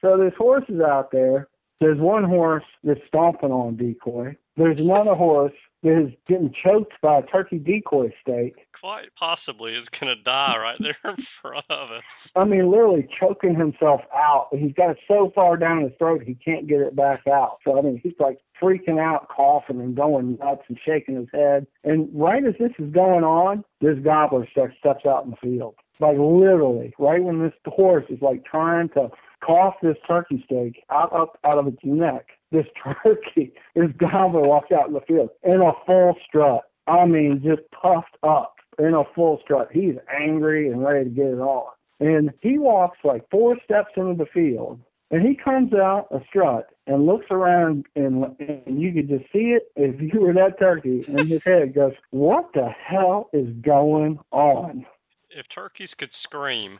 So 0.00 0.16
there's 0.16 0.34
horses 0.38 0.80
out 0.80 1.10
there. 1.10 1.48
There's 1.80 1.98
one 1.98 2.24
horse 2.24 2.64
that's 2.84 3.00
stomping 3.08 3.50
on 3.50 3.76
decoy. 3.76 4.36
There's 4.56 4.78
another 4.78 5.14
horse 5.14 5.52
is 5.86 6.12
getting 6.28 6.52
choked 6.66 6.92
by 7.02 7.18
a 7.18 7.22
turkey 7.22 7.58
decoy 7.58 8.12
stake. 8.22 8.56
Quite 8.78 9.08
possibly 9.18 9.72
is 9.72 9.86
going 9.98 10.14
to 10.14 10.22
die 10.22 10.56
right 10.58 10.78
there 10.80 11.12
in 11.12 11.24
front 11.42 11.64
of 11.70 11.90
us. 11.90 12.02
I 12.34 12.44
mean, 12.44 12.70
literally 12.70 13.08
choking 13.18 13.54
himself 13.54 14.02
out. 14.14 14.48
He's 14.52 14.72
got 14.74 14.90
it 14.90 14.98
so 15.08 15.32
far 15.34 15.56
down 15.56 15.82
his 15.82 15.92
throat 15.98 16.22
he 16.24 16.34
can't 16.34 16.68
get 16.68 16.80
it 16.80 16.94
back 16.94 17.26
out. 17.26 17.58
So 17.64 17.78
I 17.78 17.82
mean, 17.82 18.00
he's 18.02 18.12
like 18.18 18.38
freaking 18.62 19.00
out, 19.00 19.28
coughing 19.28 19.80
and 19.80 19.96
going 19.96 20.38
nuts 20.38 20.62
and 20.68 20.78
shaking 20.84 21.16
his 21.16 21.28
head. 21.32 21.66
And 21.84 22.08
right 22.12 22.44
as 22.44 22.54
this 22.58 22.72
is 22.78 22.92
going 22.92 23.24
on, 23.24 23.64
this 23.80 23.98
gobbler 24.04 24.46
steps 24.50 25.06
out 25.06 25.24
in 25.24 25.30
the 25.30 25.36
field. 25.36 25.74
Like 25.98 26.18
literally, 26.18 26.92
right 26.98 27.22
when 27.22 27.42
this 27.42 27.54
horse 27.66 28.04
is 28.10 28.20
like 28.20 28.44
trying 28.44 28.90
to 28.90 29.08
cough 29.44 29.74
this 29.82 29.96
turkey 30.06 30.42
stake 30.44 30.84
out 30.90 31.12
up 31.12 31.38
out 31.44 31.58
of 31.58 31.66
its 31.66 31.78
neck. 31.82 32.26
This 32.56 32.66
turkey, 33.04 33.52
this 33.74 33.90
gobbler 33.98 34.42
walks 34.42 34.72
out 34.72 34.88
in 34.88 34.94
the 34.94 35.00
field 35.00 35.30
in 35.42 35.60
a 35.60 35.72
full 35.84 36.14
strut. 36.26 36.62
I 36.86 37.04
mean, 37.04 37.42
just 37.44 37.68
puffed 37.70 38.16
up 38.22 38.54
in 38.78 38.94
a 38.94 39.04
full 39.14 39.40
strut. 39.42 39.68
He's 39.72 39.96
angry 40.18 40.70
and 40.70 40.82
ready 40.82 41.04
to 41.04 41.10
get 41.10 41.26
it 41.26 41.38
on. 41.38 41.72
And 42.00 42.30
he 42.40 42.58
walks 42.58 42.98
like 43.04 43.28
four 43.30 43.56
steps 43.64 43.90
into 43.96 44.14
the 44.14 44.26
field 44.32 44.80
and 45.10 45.22
he 45.22 45.34
comes 45.36 45.72
out 45.72 46.08
a 46.10 46.20
strut 46.28 46.68
and 46.86 47.06
looks 47.06 47.26
around 47.30 47.86
and, 47.94 48.24
and 48.38 48.80
you 48.80 48.92
could 48.92 49.08
just 49.08 49.24
see 49.32 49.54
it 49.56 49.70
if 49.76 50.00
you 50.14 50.20
were 50.20 50.32
that 50.32 50.58
turkey 50.58 51.04
and 51.08 51.30
his 51.30 51.42
head 51.44 51.74
goes, 51.74 51.92
What 52.10 52.50
the 52.54 52.68
hell 52.68 53.28
is 53.32 53.48
going 53.60 54.18
on? 54.32 54.86
If 55.30 55.46
turkeys 55.54 55.90
could 55.98 56.10
scream, 56.22 56.78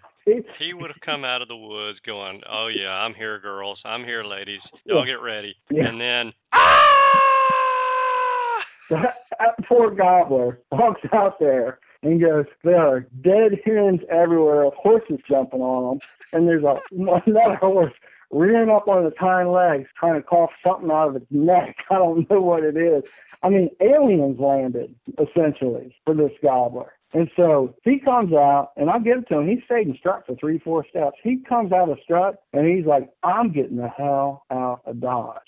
he 0.59 0.75
would 0.75 0.91
have 0.91 1.01
come 1.05 1.25
out 1.25 1.43
of 1.43 1.49
the 1.49 1.57
woods 1.57 1.99
going, 2.05 2.43
"Oh 2.51 2.67
yeah, 2.69 2.91
I'm 2.91 3.15
here, 3.15 3.39
girls. 3.39 3.81
I'm 3.85 4.05
here, 4.05 4.25
ladies. 4.25 4.61
Y'all 4.85 5.05
get 5.05 5.21
ready." 5.23 5.55
Yeah. 5.71 5.87
And 5.87 6.01
then, 6.01 6.33
ah! 6.53 6.97
that 8.91 9.55
poor 9.69 9.91
gobbler 9.91 10.61
walks 10.73 11.03
out 11.13 11.39
there 11.39 11.79
and 12.03 12.21
goes, 12.21 12.47
"There 12.65 12.85
are 12.85 13.01
dead 13.21 13.61
hens 13.65 14.01
everywhere, 14.11 14.69
horses 14.71 15.21
jumping 15.29 15.61
on 15.61 15.99
them, 15.99 16.01
and 16.33 16.49
there's 16.49 16.65
a 16.65 16.81
another 17.27 17.57
horse 17.57 17.93
rearing 18.33 18.71
up 18.71 18.89
on 18.89 19.07
its 19.07 19.17
hind 19.19 19.53
legs, 19.53 19.89
trying 19.97 20.21
to 20.21 20.23
cough 20.23 20.51
something 20.67 20.91
out 20.91 21.11
of 21.11 21.17
its 21.17 21.27
neck. 21.31 21.77
I 21.91 21.95
don't 21.95 22.29
know 22.29 22.41
what 22.41 22.65
it 22.65 22.77
is. 22.77 23.05
I 23.43 23.49
mean, 23.49 23.71
aliens 23.81 24.41
landed 24.41 24.95
essentially 25.19 25.95
for 26.05 26.15
this 26.15 26.33
gobbler." 26.43 26.96
And 27.13 27.31
so 27.37 27.75
he 27.85 27.99
comes 27.99 28.33
out, 28.33 28.73
and 28.77 28.91
I 28.91 28.99
give 28.99 29.19
it 29.19 29.29
to 29.29 29.39
him. 29.39 29.49
He 29.49 29.63
stayed 29.65 29.87
in 29.87 29.97
strut 29.97 30.25
for 30.27 30.35
three, 30.37 30.59
four 30.59 30.85
steps. 30.89 31.17
He 31.23 31.39
comes 31.49 31.73
out 31.73 31.89
of 31.89 31.99
strut, 32.03 32.43
and 32.53 32.67
he's 32.67 32.85
like, 32.85 33.09
I'm 33.23 33.53
getting 33.53 33.77
the 33.77 33.89
hell 33.89 34.45
out 34.51 34.83
of 34.85 35.01
Dodge. 35.01 35.39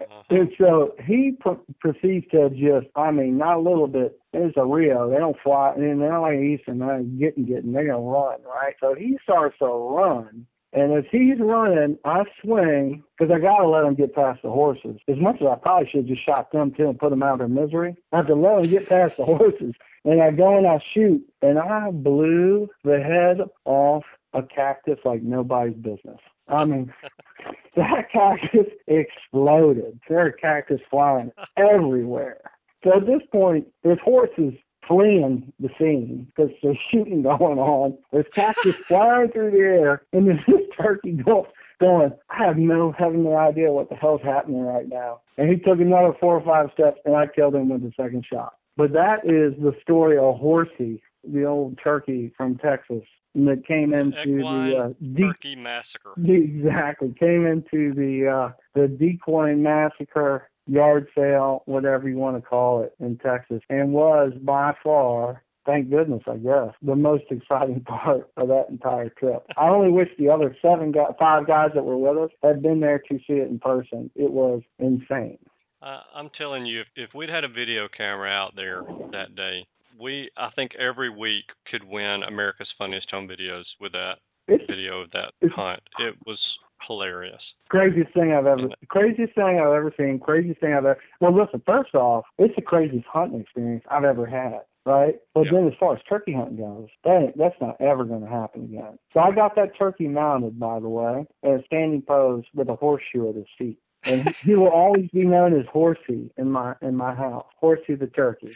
Uh-huh. 0.00 0.22
And 0.30 0.50
so 0.58 0.94
he 1.04 1.36
pr- 1.38 1.60
proceeds 1.80 2.26
to 2.30 2.50
just, 2.50 2.86
I 2.96 3.10
mean, 3.10 3.36
not 3.38 3.58
a 3.58 3.60
little 3.60 3.86
bit. 3.86 4.18
It's 4.32 4.56
a 4.56 4.64
Rio. 4.64 5.10
They 5.10 5.18
don't 5.18 5.36
fly, 5.42 5.74
and 5.76 6.00
they're 6.00 6.18
like 6.18 6.38
Eastern. 6.38 6.78
They're 6.78 7.02
getting, 7.02 7.44
getting. 7.44 7.72
They're 7.72 7.86
gonna 7.86 8.00
run, 8.00 8.38
right? 8.42 8.74
So 8.80 8.94
he 8.94 9.18
starts 9.22 9.58
to 9.58 9.66
run, 9.66 10.46
and 10.72 10.92
as 10.94 11.04
he's 11.12 11.38
running, 11.38 11.98
I 12.04 12.24
swing 12.42 13.04
because 13.18 13.32
I 13.32 13.38
gotta 13.38 13.68
let 13.68 13.84
him 13.84 13.94
get 13.94 14.14
past 14.14 14.40
the 14.42 14.50
horses. 14.50 14.98
As 15.06 15.18
much 15.18 15.36
as 15.42 15.46
I 15.46 15.56
probably 15.56 15.88
should 15.90 16.00
have 16.00 16.08
just 16.08 16.24
shot 16.24 16.50
them 16.50 16.72
too 16.72 16.88
and 16.88 16.98
put 16.98 17.10
them 17.10 17.22
out 17.22 17.34
of 17.34 17.38
their 17.40 17.48
misery, 17.48 17.94
I 18.12 18.18
have 18.18 18.26
to 18.28 18.34
let 18.34 18.64
him 18.64 18.70
get 18.70 18.88
past 18.88 19.14
the 19.18 19.24
horses. 19.26 19.74
And 20.04 20.20
I 20.20 20.30
go 20.32 20.56
and 20.56 20.66
I 20.66 20.82
shoot, 20.92 21.22
and 21.42 21.58
I 21.58 21.90
blew 21.90 22.68
the 22.84 23.00
head 23.00 23.46
off 23.64 24.04
a 24.34 24.42
cactus 24.42 24.98
like 25.04 25.22
nobody's 25.22 25.76
business. 25.76 26.18
I 26.48 26.64
mean, 26.64 26.92
that 27.76 28.10
cactus 28.12 28.66
exploded. 28.86 30.00
There 30.08 30.26
are 30.26 30.32
cactus 30.32 30.80
flying 30.90 31.30
everywhere. 31.56 32.40
So 32.84 32.96
at 32.96 33.06
this 33.06 33.22
point, 33.30 33.68
there's 33.84 34.00
horses 34.04 34.54
fleeing 34.88 35.52
the 35.60 35.68
scene 35.78 36.26
because 36.34 36.50
there's 36.62 36.78
shooting 36.90 37.22
going 37.22 37.58
on. 37.58 37.96
There's 38.12 38.26
cactus 38.34 38.74
flying 38.88 39.30
through 39.30 39.52
the 39.52 39.58
air, 39.58 40.02
and 40.12 40.26
there's 40.26 40.44
this 40.48 40.62
turkey 40.76 41.12
going, 41.12 41.46
going, 41.80 42.12
I 42.30 42.44
have 42.44 42.56
no 42.56 42.92
having 42.98 43.24
no 43.24 43.36
idea 43.36 43.72
what 43.72 43.88
the 43.88 43.96
hell's 43.96 44.22
happening 44.22 44.62
right 44.62 44.88
now. 44.88 45.20
And 45.38 45.48
he 45.48 45.56
took 45.56 45.80
another 45.80 46.14
four 46.20 46.36
or 46.36 46.44
five 46.44 46.70
steps, 46.74 46.98
and 47.04 47.16
I 47.16 47.26
killed 47.26 47.54
him 47.54 47.68
with 47.68 47.82
the 47.82 47.92
second 47.96 48.24
shot. 48.30 48.54
But 48.76 48.92
that 48.92 49.24
is 49.24 49.60
the 49.62 49.74
story 49.82 50.16
of 50.18 50.36
Horsey, 50.36 51.02
the 51.24 51.44
old 51.44 51.78
turkey 51.82 52.32
from 52.36 52.56
Texas 52.58 53.04
that 53.34 53.66
came 53.66 53.94
into 53.94 54.22
Equine 54.22 54.70
the 54.70 54.76
uh, 54.76 54.88
de- 55.14 55.22
Turkey 55.22 55.56
massacre. 55.56 56.12
exactly 56.24 57.14
came 57.18 57.46
into 57.46 57.94
the 57.94 58.28
uh, 58.28 58.52
the 58.74 58.88
decoy 58.88 59.54
massacre 59.56 60.50
yard 60.66 61.08
sale, 61.14 61.62
whatever 61.66 62.08
you 62.08 62.16
want 62.16 62.36
to 62.36 62.42
call 62.42 62.82
it, 62.82 62.94
in 63.00 63.18
Texas, 63.18 63.62
and 63.68 63.92
was 63.92 64.32
by 64.42 64.74
far. 64.82 65.42
Thank 65.64 65.90
goodness, 65.90 66.22
I 66.26 66.38
guess, 66.38 66.74
the 66.82 66.96
most 66.96 67.24
exciting 67.30 67.80
part 67.86 68.28
of 68.36 68.48
that 68.48 68.66
entire 68.68 69.10
trip. 69.10 69.46
I 69.56 69.68
only 69.68 69.92
wish 69.92 70.08
the 70.18 70.28
other 70.28 70.56
seven 70.60 70.90
guys, 70.90 71.12
five 71.20 71.46
guys 71.46 71.70
that 71.74 71.84
were 71.84 71.96
with 71.96 72.30
us 72.30 72.36
had 72.42 72.62
been 72.62 72.80
there 72.80 72.98
to 72.98 73.18
see 73.18 73.34
it 73.34 73.48
in 73.48 73.60
person. 73.60 74.10
It 74.16 74.32
was 74.32 74.62
insane. 74.80 75.38
Uh, 75.82 76.00
I'm 76.14 76.30
telling 76.38 76.64
you, 76.64 76.82
if, 76.82 76.86
if 76.96 77.14
we'd 77.14 77.28
had 77.28 77.44
a 77.44 77.48
video 77.48 77.88
camera 77.96 78.30
out 78.30 78.54
there 78.54 78.82
that 79.10 79.34
day, 79.34 79.66
we 80.00 80.30
I 80.36 80.48
think 80.54 80.72
every 80.76 81.10
week 81.10 81.44
could 81.70 81.84
win 81.84 82.22
America's 82.26 82.68
Funniest 82.78 83.10
Home 83.10 83.28
Videos 83.28 83.64
with 83.80 83.92
that 83.92 84.14
It's 84.48 84.64
video 84.68 85.00
of 85.00 85.10
that 85.10 85.32
hunt. 85.54 85.82
It 85.98 86.14
was 86.26 86.38
hilarious. 86.86 87.42
craziest 87.68 88.12
thing 88.14 88.32
I've 88.32 88.46
ever, 88.46 88.68
craziest 88.88 89.34
thing 89.34 89.60
I've 89.60 89.72
ever 89.72 89.92
seen, 89.96 90.18
craziest 90.18 90.60
thing 90.60 90.72
I've 90.72 90.84
ever. 90.84 90.98
Well, 91.20 91.34
listen, 91.36 91.62
first 91.66 91.94
off, 91.94 92.24
it's 92.38 92.54
the 92.56 92.62
craziest 92.62 93.06
hunting 93.06 93.40
experience 93.40 93.84
I've 93.90 94.04
ever 94.04 94.26
had, 94.26 94.60
right? 94.86 95.16
But 95.34 95.44
then 95.52 95.66
as 95.66 95.74
far 95.78 95.94
as 95.94 96.02
turkey 96.08 96.32
hunting 96.32 96.56
goes, 96.56 96.88
that 97.04 97.22
ain't, 97.22 97.38
that's 97.38 97.54
not 97.60 97.80
ever 97.80 98.04
going 98.04 98.22
to 98.22 98.28
happen 98.28 98.64
again. 98.64 98.98
So 99.12 99.20
I 99.20 99.32
got 99.32 99.54
that 99.56 99.76
turkey 99.78 100.08
mounted, 100.08 100.58
by 100.58 100.80
the 100.80 100.88
way, 100.88 101.26
in 101.42 101.50
a 101.50 101.64
standing 101.66 102.02
pose 102.02 102.44
with 102.54 102.68
a 102.68 102.76
horseshoe 102.76 103.28
at 103.28 103.36
his 103.36 103.46
feet. 103.58 103.78
And 104.04 104.28
he- 104.42 104.54
will 104.54 104.68
always 104.68 105.08
be 105.10 105.24
known 105.24 105.58
as 105.58 105.66
Horsey 105.66 106.30
in 106.36 106.50
my 106.50 106.74
in 106.82 106.96
my 106.96 107.14
house, 107.14 107.46
Horsey 107.56 107.94
the 107.94 108.08
turkey. 108.08 108.52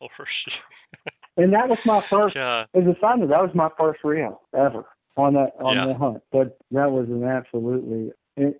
Horseshoe. 0.00 0.50
And 1.36 1.52
that 1.54 1.68
was 1.68 1.78
my 1.86 2.02
first 2.10 2.34
God. 2.34 2.66
as 2.74 2.84
a 2.84 2.94
side 3.00 3.20
note, 3.20 3.28
that 3.28 3.40
was 3.42 3.54
my 3.54 3.70
first 3.78 4.04
reel 4.04 4.42
ever 4.54 4.84
on 5.16 5.32
that 5.34 5.52
on 5.60 5.76
Yeah. 5.76 5.86
the 5.86 5.94
hunt. 5.94 6.22
But 6.30 6.58
that 6.72 6.90
was 6.92 7.08
an 7.08 7.24
absolutely 7.24 8.12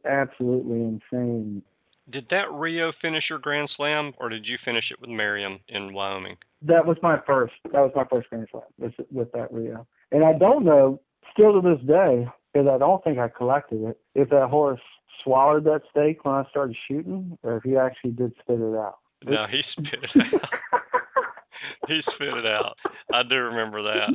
absolutely 0.04 0.80
insane. 0.82 1.62
Did 2.10 2.28
that 2.30 2.50
Rio 2.52 2.92
finish 3.00 3.28
your 3.30 3.38
Grand 3.38 3.70
Slam, 3.76 4.12
or 4.18 4.28
did 4.28 4.46
you 4.46 4.58
finish 4.64 4.90
it 4.90 5.00
with 5.00 5.08
Merriam 5.10 5.60
in 5.68 5.92
Wyoming? 5.92 6.36
That 6.62 6.84
was 6.84 6.96
my 7.02 7.18
first. 7.26 7.54
That 7.72 7.80
was 7.80 7.92
my 7.94 8.04
first 8.04 8.28
grand 8.30 8.48
slam 8.50 8.64
with 8.78 8.94
with 9.10 9.30
that 9.32 9.52
Rio. 9.52 9.86
And 10.10 10.24
I 10.24 10.32
don't 10.32 10.64
know 10.64 11.00
still 11.32 11.60
to 11.60 11.68
this 11.76 11.80
day 11.86 12.26
because 12.52 12.68
I 12.68 12.78
don't 12.78 13.02
think 13.04 13.18
I 13.18 13.28
collected 13.28 13.82
it 13.84 13.98
if 14.14 14.28
that 14.30 14.48
horse 14.50 14.80
swallowed 15.22 15.64
that 15.64 15.82
stake 15.90 16.24
when 16.24 16.34
I 16.34 16.44
started 16.50 16.76
shooting, 16.88 17.38
or 17.42 17.56
if 17.58 17.62
he 17.62 17.76
actually 17.76 18.12
did 18.12 18.32
spit 18.40 18.60
it 18.60 18.76
out. 18.76 18.98
No, 19.24 19.46
he 19.50 19.62
spit 19.72 20.00
it 20.02 20.32
out. 20.34 20.40
he 21.88 22.00
spit 22.14 22.34
it 22.34 22.46
out. 22.46 22.76
I 23.12 23.22
do 23.22 23.36
remember 23.36 23.82
that. 23.82 24.08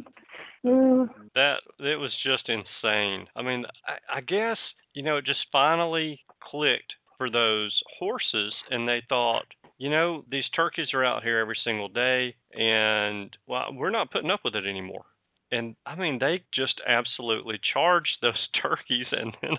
Uh, 0.67 1.05
That 1.36 1.57
it 1.79 1.99
was 1.99 2.12
just 2.23 2.49
insane. 2.49 3.27
I 3.36 3.41
mean, 3.41 3.65
I, 3.86 4.17
I 4.17 4.21
guess 4.21 4.57
you 4.93 5.03
know 5.03 5.17
it 5.17 5.25
just 5.25 5.45
finally 5.51 6.19
clicked 6.41 6.93
for 7.17 7.29
those 7.29 7.79
horses, 7.99 8.53
and 8.69 8.88
they 8.88 9.01
thought, 9.10 9.45
you 9.77 9.89
know, 9.89 10.23
these 10.29 10.47
turkeys 10.55 10.89
are 10.93 11.03
out 11.03 11.23
here 11.23 11.39
every 11.39 11.57
single 11.63 11.88
day, 11.88 12.36
and 12.53 13.36
well, 13.47 13.67
we're 13.73 13.89
not 13.89 14.12
putting 14.12 14.31
up 14.31 14.41
with 14.43 14.55
it 14.55 14.65
anymore. 14.65 15.05
And 15.51 15.75
I 15.86 15.95
mean, 15.95 16.19
they 16.19 16.43
just 16.53 16.81
absolutely 16.88 17.60
charged 17.73 18.17
those 18.21 18.47
turkeys 18.62 19.07
and 19.12 19.36
then 19.41 19.57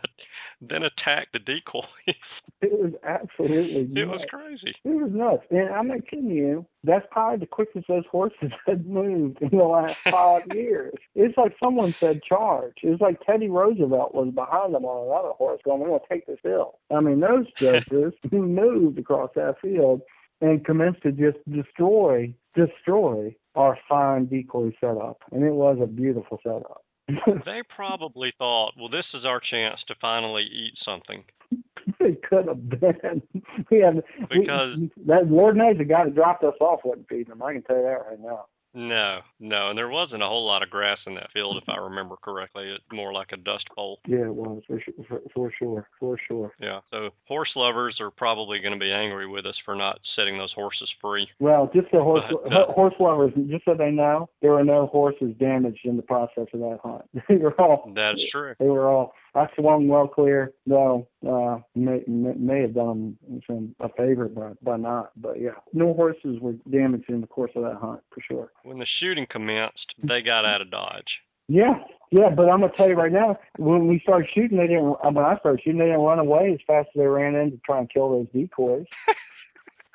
then 0.61 0.83
attacked 0.83 1.33
the 1.33 1.39
decoys. 1.39 1.85
it 2.63 2.73
was 2.73 2.93
absolutely. 3.05 4.01
it 4.01 4.07
was 4.07 4.21
crazy. 4.29 4.75
It 4.85 4.89
was 4.89 5.11
nuts. 5.13 5.45
And 5.51 5.69
I'm 5.71 5.89
not 5.89 6.07
kidding 6.09 6.31
you. 6.31 6.67
That's 6.85 7.07
probably 7.11 7.39
the 7.39 7.47
quickest 7.47 7.87
those 7.89 8.05
horses 8.11 8.51
had 8.67 8.87
moved 8.87 9.41
in 9.41 9.57
the 9.57 9.65
last 9.65 9.97
five 10.11 10.43
years. 10.55 10.95
It's 11.15 11.37
like 11.37 11.55
someone 11.63 11.95
said 12.01 12.23
charge. 12.23 12.75
It's 12.83 13.01
like 13.01 13.21
Teddy 13.25 13.49
Roosevelt 13.49 14.15
was 14.15 14.33
behind 14.35 14.75
them 14.75 14.85
on 14.85 15.07
another 15.07 15.35
horse 15.35 15.61
going, 15.65 15.81
we're 15.81 15.89
going 15.89 16.01
to 16.01 16.15
take 16.15 16.27
this 16.27 16.39
hill. 16.43 16.79
I 16.91 17.01
mean, 17.01 17.21
those 17.21 17.47
jokers 17.61 18.15
moved 18.33 18.99
across 18.99 19.31
that 19.37 19.57
field 19.61 20.03
and 20.41 20.65
commenced 20.65 21.03
to 21.03 21.13
just 21.13 21.39
destroy, 21.51 22.33
destroy 22.55 23.35
our 23.59 23.77
fine 23.89 24.27
decoy 24.27 24.71
setup. 24.81 25.19
And 25.33 25.45
it 25.45 25.53
was 25.53 25.79
a 25.83 25.87
beautiful 25.87 26.39
setup. 26.43 26.85
They 27.45 27.63
probably 27.75 28.33
thought, 28.39 28.73
well, 28.79 28.89
this 28.91 29.07
is 29.15 29.25
our 29.25 29.41
chance 29.41 29.81
to 29.89 29.95
finally 30.01 30.43
eat 30.43 30.75
something. 30.85 31.25
it 32.01 32.23
could 32.23 32.47
have 32.47 32.69
been. 32.69 33.23
we 33.71 33.81
had, 33.81 34.03
Because- 34.31 34.77
we, 34.79 34.91
that 35.07 35.31
Lord 35.31 35.57
knows 35.57 35.79
the 35.79 35.85
guy 35.85 36.05
that 36.05 36.15
dropped 36.15 36.45
us 36.45 36.55
off 36.61 36.81
wasn't 36.85 37.09
feeding 37.09 37.31
them. 37.31 37.43
I 37.43 37.55
can 37.55 37.63
tell 37.63 37.77
you 37.77 37.83
that 37.83 38.05
right 38.09 38.21
now. 38.21 38.47
No, 38.75 39.21
no, 39.41 39.71
and 39.71 39.79
there 39.79 39.89
wasn't 39.89 40.23
a 40.23 40.27
whole 40.27 40.47
lot 40.47 40.63
of 40.63 40.71
grass 40.71 40.99
in 41.07 41.15
that 41.15 41.31
field, 41.33 41.57
if 41.61 41.69
I 41.69 41.77
remember 41.79 42.17
correctly. 42.17 42.69
It's 42.69 42.85
more 42.93 43.13
like 43.13 43.29
a 43.33 43.37
dust 43.37 43.65
bowl. 43.75 43.99
Yeah, 44.07 44.27
it 44.27 44.35
was 44.35 44.63
for 44.67 44.81
sure, 44.81 44.95
for, 45.09 45.21
for 45.35 45.53
sure, 45.59 45.89
for 45.99 46.19
sure. 46.29 46.53
Yeah. 46.61 46.81
So 46.91 47.11
horse 47.27 47.51
lovers 47.57 47.97
are 48.01 48.11
probably 48.11 48.61
going 48.61 48.75
to 48.75 48.79
be 48.79 48.93
angry 48.93 49.27
with 49.27 49.47
us 49.47 49.57
for 49.65 49.75
not 49.75 49.99
setting 50.15 50.37
those 50.37 50.53
horses 50.53 50.91
free. 51.01 51.27
Well, 51.41 51.71
just 51.75 51.91
the 51.93 52.03
horse 52.03 52.25
But, 52.31 52.53
uh, 52.53 52.73
horse 52.73 52.95
lovers, 53.01 53.33
just 53.49 53.65
so 53.65 53.75
they 53.75 53.91
know, 53.91 54.29
there 54.43 54.53
were 54.53 54.65
no 54.65 54.87
horses 54.87 55.35
damaged 55.41 55.81
in 55.85 55.97
the 55.97 56.03
process 56.03 56.47
of 56.53 56.61
that 56.61 56.79
hunt. 56.83 57.03
they 57.29 57.37
were 57.37 57.59
all 57.61 57.91
That's 57.95 58.21
true. 58.31 58.55
they 58.59 58.69
were 58.69 58.89
all. 58.89 59.15
I 59.35 59.47
swung 59.57 59.89
well 59.89 60.09
clear, 60.09 60.53
though. 60.67 61.09
Uh, 61.27 61.59
may, 61.75 62.03
may 62.07 62.63
have 62.63 62.75
done 62.75 63.17
them 63.29 63.41
some 63.47 63.75
a 63.81 63.89
favor 63.91 64.29
by 64.29 64.53
by 64.63 64.77
not, 64.77 65.13
but 65.17 65.41
yeah, 65.41 65.51
no 65.73 65.95
horses 65.95 66.39
were 66.41 66.55
damaged 66.71 67.09
in 67.09 67.21
the 67.21 67.27
course 67.27 67.53
of 67.55 67.63
that 67.63 67.77
hunt 67.77 68.01
for 68.11 68.21
sure. 68.21 68.53
When 68.65 68.79
the 68.79 68.87
shooting 69.01 69.27
commenced, 69.29 69.95
they 70.03 70.23
got 70.23 70.45
out 70.45 70.61
of 70.61 70.71
Dodge. 70.71 71.21
Yeah, 71.49 71.75
yeah, 72.11 72.31
but 72.31 72.49
I'm 72.49 72.61
gonna 72.61 72.73
tell 72.77 72.89
you 72.89 72.95
right 72.95 73.13
now, 73.13 73.39
when 73.57 73.87
we 73.87 74.01
started 74.01 74.29
shooting, 74.35 74.59
they 74.59 74.67
didn't. 74.67 74.97
uh, 75.03 75.11
When 75.11 75.25
I 75.25 75.39
started 75.39 75.63
shooting, 75.63 75.79
they 75.79 75.87
didn't 75.87 76.01
run 76.01 76.19
away 76.19 76.53
as 76.53 76.61
fast 76.67 76.89
as 76.95 77.01
they 77.01 77.07
ran 77.07 77.35
in 77.35 77.51
to 77.53 77.59
try 77.65 77.79
and 77.79 77.91
kill 77.91 78.11
those 78.11 78.27
decoys. 78.35 78.87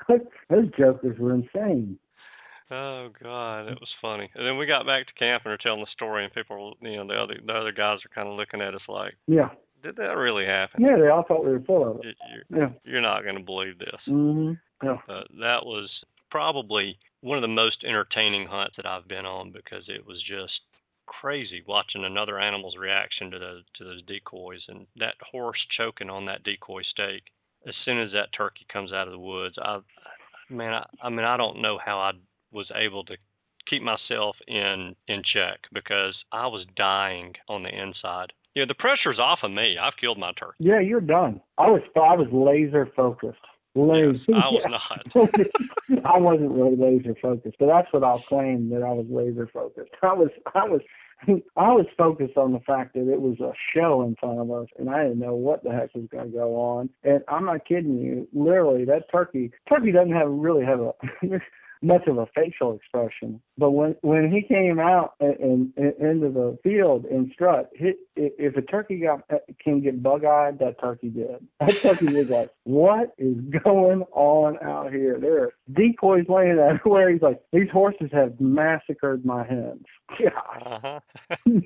those 0.49 0.69
jokers 0.77 1.17
were 1.19 1.33
insane. 1.33 1.97
Oh 2.71 3.09
God, 3.21 3.67
it 3.67 3.79
was 3.79 3.89
funny. 4.01 4.29
And 4.35 4.45
then 4.45 4.57
we 4.57 4.65
got 4.65 4.85
back 4.85 5.05
to 5.07 5.13
camp 5.13 5.43
and 5.45 5.51
were 5.51 5.57
telling 5.57 5.81
the 5.81 5.87
story, 5.91 6.23
and 6.23 6.33
people, 6.33 6.75
you 6.81 6.97
know, 6.97 7.07
the 7.07 7.13
other 7.21 7.35
the 7.45 7.53
other 7.53 7.71
guys 7.71 7.99
are 8.05 8.15
kind 8.15 8.27
of 8.27 8.35
looking 8.37 8.61
at 8.61 8.73
us 8.73 8.81
like, 8.87 9.15
Yeah, 9.27 9.49
"Did 9.83 9.95
that 9.97 10.15
really 10.17 10.45
happen? 10.45 10.81
yeah, 10.81 10.95
they 10.97 11.09
all 11.09 11.23
thought 11.27 11.43
we 11.45 11.51
were 11.51 11.59
full 11.61 11.89
of 11.91 11.97
it. 11.97 12.05
You, 12.05 12.41
you're, 12.49 12.59
Yeah. 12.61 12.69
you're 12.83 13.01
not 13.01 13.23
going 13.23 13.35
to 13.37 13.43
believe 13.43 13.77
this." 13.79 14.01
Mm-hmm. 14.07 14.53
Yeah. 14.85 14.97
Uh, 15.07 15.23
that 15.39 15.65
was 15.65 15.89
probably 16.31 16.97
one 17.21 17.37
of 17.37 17.41
the 17.41 17.47
most 17.47 17.83
entertaining 17.83 18.47
hunts 18.47 18.75
that 18.77 18.85
I've 18.85 19.07
been 19.07 19.25
on 19.25 19.51
because 19.51 19.83
it 19.87 20.05
was 20.05 20.21
just 20.23 20.59
crazy 21.05 21.61
watching 21.67 22.05
another 22.05 22.39
animal's 22.39 22.77
reaction 22.77 23.29
to 23.31 23.39
those 23.39 23.63
to 23.77 23.83
those 23.83 24.01
decoys 24.03 24.61
and 24.69 24.87
that 24.95 25.15
horse 25.31 25.59
choking 25.77 26.09
on 26.09 26.25
that 26.25 26.43
decoy 26.43 26.81
stake 26.83 27.23
as 27.67 27.73
soon 27.85 27.99
as 27.99 28.11
that 28.13 28.29
turkey 28.35 28.65
comes 28.71 28.91
out 28.93 29.07
of 29.07 29.11
the 29.11 29.19
woods. 29.19 29.55
I 29.61 29.79
man, 30.49 30.73
I, 30.73 30.85
I 31.01 31.09
mean, 31.09 31.25
I 31.25 31.37
don't 31.37 31.61
know 31.61 31.77
how 31.83 31.99
I 31.99 32.11
was 32.53 32.71
able 32.75 33.03
to 33.05 33.17
keep 33.69 33.81
myself 33.81 34.35
in 34.47 34.95
in 35.07 35.23
check 35.23 35.59
because 35.73 36.15
I 36.31 36.47
was 36.47 36.65
dying 36.75 37.33
on 37.47 37.63
the 37.63 37.69
inside. 37.69 38.33
You 38.55 38.61
know, 38.61 38.67
the 38.67 38.75
pressure's 38.75 39.19
off 39.19 39.39
of 39.43 39.51
me. 39.51 39.77
I've 39.81 39.97
killed 39.99 40.19
my 40.19 40.31
turkey. 40.33 40.57
Yeah, 40.59 40.79
you're 40.79 41.01
done. 41.01 41.41
I 41.57 41.69
was 41.69 41.81
I 41.95 42.15
was 42.15 42.27
laser 42.31 42.89
focused. 42.95 43.39
Laser. 43.75 44.19
Yes, 44.27 44.41
I 44.43 44.49
was 44.49 44.79
not. 45.15 45.27
I 46.05 46.17
wasn't 46.19 46.51
really 46.51 46.75
laser 46.75 47.15
focused, 47.19 47.55
but 47.59 47.67
that's 47.67 47.91
what 47.91 48.03
I'll 48.03 48.23
claim 48.29 48.69
that 48.69 48.83
I 48.83 48.91
was 48.91 49.07
laser 49.09 49.49
focused. 49.51 49.89
I 50.03 50.13
was 50.13 50.29
I 50.53 50.65
was 50.65 50.81
I 51.55 51.71
was 51.71 51.85
focused 51.97 52.37
on 52.37 52.51
the 52.51 52.59
fact 52.59 52.93
that 52.93 53.11
it 53.11 53.19
was 53.19 53.39
a 53.39 53.53
show 53.73 54.03
in 54.03 54.15
front 54.19 54.39
of 54.39 54.51
us, 54.51 54.67
and 54.77 54.89
I 54.89 55.03
didn't 55.03 55.19
know 55.19 55.33
what 55.33 55.63
the 55.63 55.71
heck 55.71 55.95
was 55.95 56.05
going 56.11 56.31
to 56.31 56.37
go 56.37 56.55
on. 56.55 56.89
And 57.03 57.23
I'm 57.27 57.45
not 57.45 57.65
kidding 57.65 57.97
you. 57.97 58.27
Literally, 58.33 58.85
that 58.85 59.11
turkey 59.11 59.51
turkey 59.67 59.91
doesn't 59.91 60.13
have 60.13 60.29
really 60.29 60.65
have 60.65 60.81
a 60.81 60.91
much 61.83 62.07
of 62.07 62.17
a 62.17 62.27
facial 62.33 62.75
expression. 62.75 63.41
But 63.57 63.71
when 63.71 63.95
when 64.01 64.31
he 64.31 64.41
came 64.41 64.79
out 64.79 65.13
and, 65.19 65.71
and, 65.77 65.93
into 65.99 66.29
the 66.29 66.57
field 66.63 67.05
and 67.05 67.29
strut, 67.33 67.69
he, 67.75 67.93
if 68.15 68.55
a 68.55 68.61
turkey 68.61 69.01
got 69.01 69.21
can 69.63 69.81
get 69.81 70.01
bug 70.01 70.25
eyed, 70.25 70.59
that 70.59 70.79
turkey 70.79 71.09
did. 71.09 71.45
That 71.59 71.73
turkey 71.83 72.07
was 72.07 72.27
like, 72.29 72.49
"What 72.63 73.13
is 73.17 73.35
going 73.63 74.03
on 74.13 74.57
out 74.63 74.91
here? 74.91 75.19
There 75.19 75.43
are 75.43 75.53
decoys 75.73 76.25
laying 76.29 76.57
everywhere." 76.57 77.09
He's 77.13 77.21
like, 77.21 77.41
"These 77.51 77.69
horses 77.71 78.09
have 78.13 78.39
massacred 78.39 79.25
my 79.25 79.45
hens." 79.45 79.83
Yeah. 80.19 80.29
Uh-huh. 80.65 80.99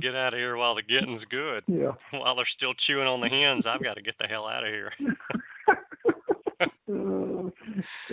get 0.00 0.14
out 0.14 0.34
of 0.34 0.38
here 0.38 0.56
while 0.56 0.74
the 0.74 0.82
getting's 0.82 1.24
good. 1.30 1.64
Yeah. 1.66 1.92
While 2.12 2.36
they're 2.36 2.44
still 2.56 2.74
chewing 2.86 3.06
on 3.06 3.20
the 3.20 3.28
hens, 3.28 3.64
I've 3.66 3.82
got 3.82 3.94
to 3.94 4.02
get 4.02 4.14
the 4.18 4.26
hell 4.26 4.46
out 4.46 4.64
of 4.64 4.70
here. 4.70 4.92
uh, 6.88 7.50